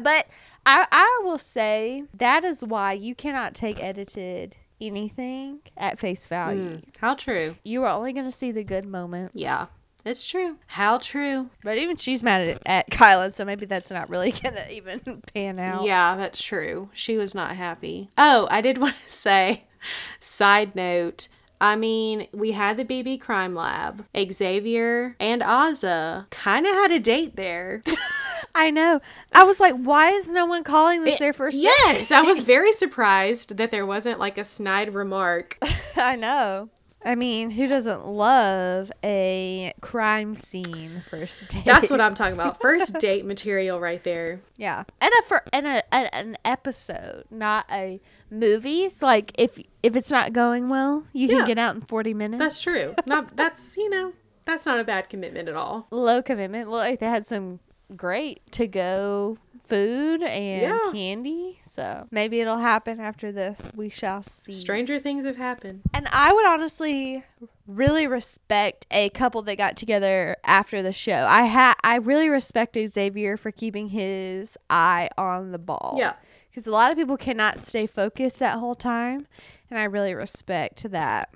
[0.00, 0.26] But
[0.68, 6.76] I I will say that is why you cannot take edited anything at face value.
[6.76, 7.56] Mm, how true.
[7.64, 9.34] You are only going to see the good moments.
[9.34, 9.68] Yeah,
[10.04, 10.58] it's true.
[10.66, 11.48] How true.
[11.64, 15.22] But even she's mad at, at Kyla, so maybe that's not really going to even
[15.32, 15.84] pan out.
[15.84, 16.90] Yeah, that's true.
[16.92, 18.10] She was not happy.
[18.18, 19.64] Oh, I did want to say,
[20.20, 21.28] side note.
[21.60, 24.04] I mean, we had the BB Crime Lab.
[24.16, 27.82] Xavier and Azah kind of had a date there.
[28.54, 29.00] I know.
[29.32, 32.72] I was like, why is no one calling this their first yes, I was very
[32.72, 35.58] surprised that there wasn't like a snide remark.
[35.96, 36.70] I know.
[37.04, 41.64] I mean, who doesn't love a crime scene first date?
[41.64, 42.60] That's what I'm talking about.
[42.60, 44.40] First date material right there.
[44.56, 48.00] Yeah, and a for and a, a an episode, not a
[48.32, 48.88] movie.
[48.88, 51.36] So like, if if it's not going well, you Yeah.
[51.38, 52.40] can get out in forty minutes.
[52.42, 52.96] That's true.
[53.06, 54.12] Not that's you know
[54.44, 55.86] that's not a bad commitment at all.
[55.92, 56.68] Low commitment.
[56.68, 57.60] Well, like they had some
[57.96, 60.78] great to go food and Yeah.
[60.92, 61.58] candy.
[61.66, 63.70] So maybe it'll happen after this.
[63.74, 64.52] We shall see.
[64.52, 65.82] Stranger things have happened.
[65.92, 67.22] And I would honestly
[67.66, 71.26] really respect a couple that got together after the show.
[71.28, 75.96] I ha I really respect Xavier for keeping his eye on the ball.
[75.98, 76.14] Yeah.
[76.50, 79.26] Because a lot of people cannot stay focused that whole time,
[79.70, 81.28] and I really respect that.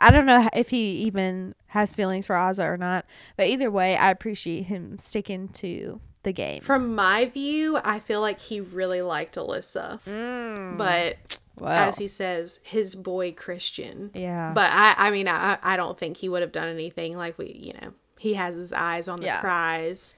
[0.00, 3.04] I don't know if he even has feelings for Azah or not,
[3.36, 6.60] but either way, I appreciate him sticking to the game.
[6.62, 10.00] From my view, I feel like he really liked Alyssa.
[10.04, 10.76] Mm.
[10.78, 11.16] But
[11.58, 11.88] Wow.
[11.88, 14.10] as he says, his boy Christian.
[14.14, 14.52] Yeah.
[14.54, 17.52] But I, I mean, I, I don't think he would have done anything like we,
[17.52, 19.40] you know, he has his eyes on the Yeah.
[19.40, 20.14] prize.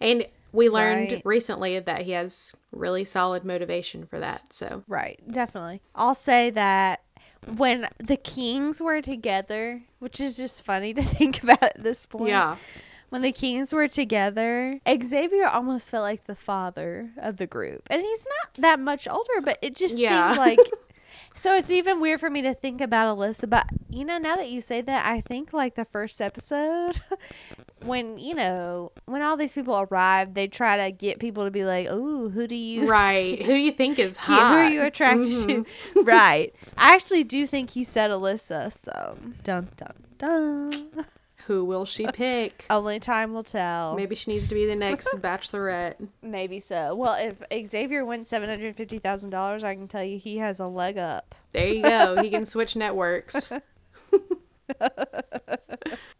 [0.00, 1.22] And we learned Right.
[1.24, 4.52] recently that he has really solid motivation for that.
[4.52, 5.82] So, Right, definitely.
[5.94, 7.02] I'll say that
[7.46, 12.28] when the Kings were together, which is just funny to think about at this point.
[12.30, 12.56] yeah.
[13.08, 17.82] When the Kings were together, Xavier almost felt like the father of the group.
[17.88, 20.28] And he's not that much older, but it just Yeah.
[20.34, 20.58] seemed like
[21.36, 24.48] So it's even weird for me to think about Alyssa, but you know, now that
[24.48, 27.00] you say that, I think like the first episode
[27.84, 31.64] when, you know, when all these people arrive, they try to get people to be
[31.64, 33.38] like, "Ooh, who do you Right.
[33.38, 34.52] Who do you think is hot?
[34.52, 35.64] who are you attracted to?
[35.64, 36.00] Mm-hmm.
[36.04, 36.54] right.
[36.78, 41.06] I actually do think he said Alyssa, so dun dun dun.
[41.46, 42.66] Who will she pick?
[42.70, 43.94] Only time will tell.
[43.94, 45.94] Maybe, she needs to be the next bachelorette.
[46.22, 46.94] Maybe so.
[46.94, 50.60] Well, if Xavier wins seven hundred fifty thousand dollars, I can tell you he has
[50.60, 51.34] a leg up.
[51.52, 52.20] There you go.
[52.22, 53.48] He can switch networks.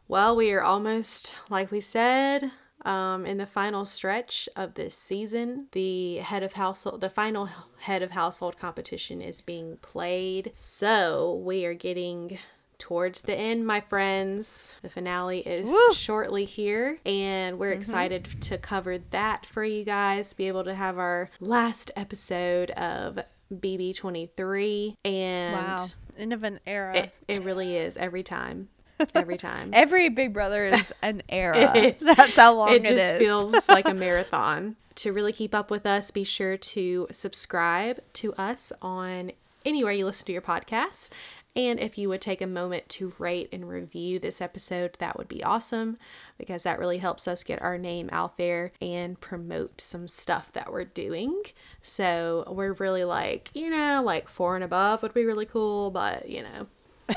[0.09, 2.53] well, we are almost, like we said,
[2.85, 5.66] um, in the final stretch of this season.
[5.73, 7.48] The head of household, the final
[7.81, 10.53] head of household competition is being played.
[10.55, 12.39] So we are getting
[12.78, 14.77] towards the end, my friends.
[14.82, 15.94] The finale is Woo!
[15.94, 17.81] shortly here, and we're mm-hmm.
[17.81, 20.32] excited to cover that for you guys.
[20.32, 23.20] Be able to have our last episode of
[23.53, 25.86] BB23 and Wow.
[26.19, 26.97] End of an era.
[26.97, 28.69] it, it really is every time.
[29.15, 29.70] Every time.
[29.74, 31.77] Every Big Brother is an era.
[31.77, 32.01] Is.
[32.16, 33.19] That's how long it it just is.
[33.19, 34.77] feels like a marathon.
[34.97, 39.32] To really keep up with us, be sure to subscribe to us on
[39.66, 41.11] anywhere you listen to your podcasts.
[41.57, 45.27] And if you would take a moment to rate and review this episode, that would
[45.27, 45.97] be awesome
[46.39, 50.70] because that really helps us get our name out there and promote some stuff that
[50.70, 51.43] we're doing.
[51.81, 56.28] So we're really like, you know, like four and above would be really cool, but
[56.28, 56.66] you know,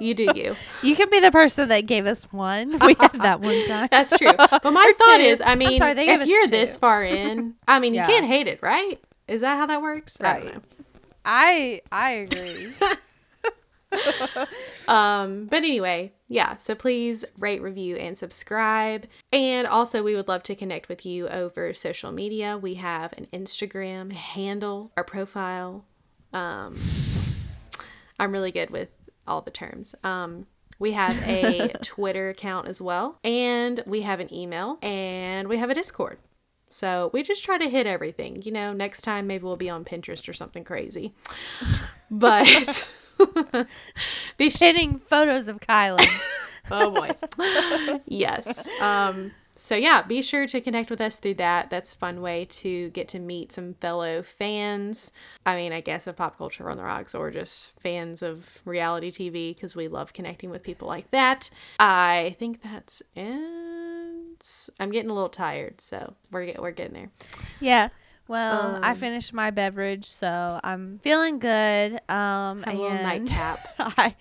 [0.00, 0.54] You do you.
[0.82, 2.70] You can be the person that gave us one.
[2.78, 3.88] We had that one time.
[3.90, 4.32] That's true.
[4.38, 5.22] But my thought two.
[5.24, 6.50] is, I mean, sorry, if you're two.
[6.50, 8.06] this far in, I mean, Yeah.
[8.06, 8.98] you can't hate it, right?
[9.28, 10.18] Is that how that works?
[10.20, 10.54] I Right.
[10.54, 10.60] know.
[11.24, 12.72] I I agree.
[14.88, 19.06] Um, but anyway, yeah, so please rate, review, and subscribe.
[19.32, 22.58] And also, we would love to connect with you over social media.
[22.58, 25.84] We have an Instagram handle, our profile.
[26.32, 26.76] Um,
[28.18, 28.88] I'm really good with
[29.28, 29.94] all the terms.
[30.02, 30.46] Um,
[30.80, 35.70] we have a Twitter account as well, and we have an email, and we have
[35.70, 36.18] a Discord.
[36.68, 38.42] So we just try to hit everything.
[38.42, 41.14] You know, next time maybe we'll be on Pinterest or something crazy.
[42.12, 42.88] But
[44.36, 46.06] be sure Hitting photos of Kyland.
[46.70, 47.10] oh boy.
[48.06, 48.68] Yes.
[48.80, 51.70] Um so yeah be sure to connect with us through that.
[51.70, 55.12] That's a fun way to get to meet some fellow fans.
[55.44, 59.10] I mean i guess of pop culture on the rocks or just fans of reality
[59.10, 61.50] tv because we love connecting with people like that.
[61.78, 64.70] I think that's it.
[64.78, 67.10] I'm getting a little tired so we're, get, we're getting there.
[67.60, 67.88] Yeah.
[68.30, 72.00] Well, I Um, finished my beverage, so I'm feeling good.
[72.08, 74.14] Um, have a little and nightcap I,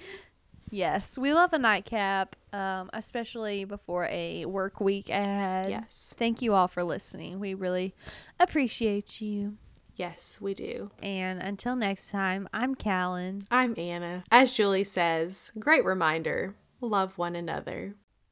[0.72, 5.70] yes, we love a nightcap, um, especially before a work week ahead.
[5.70, 7.40] yes Thank you all for listening.
[7.40, 7.94] We really
[8.40, 9.58] appreciate you.
[9.96, 13.48] yes we do And until next time, I'm Callan.
[13.52, 17.94] i'm anna as julie says great reminder love one another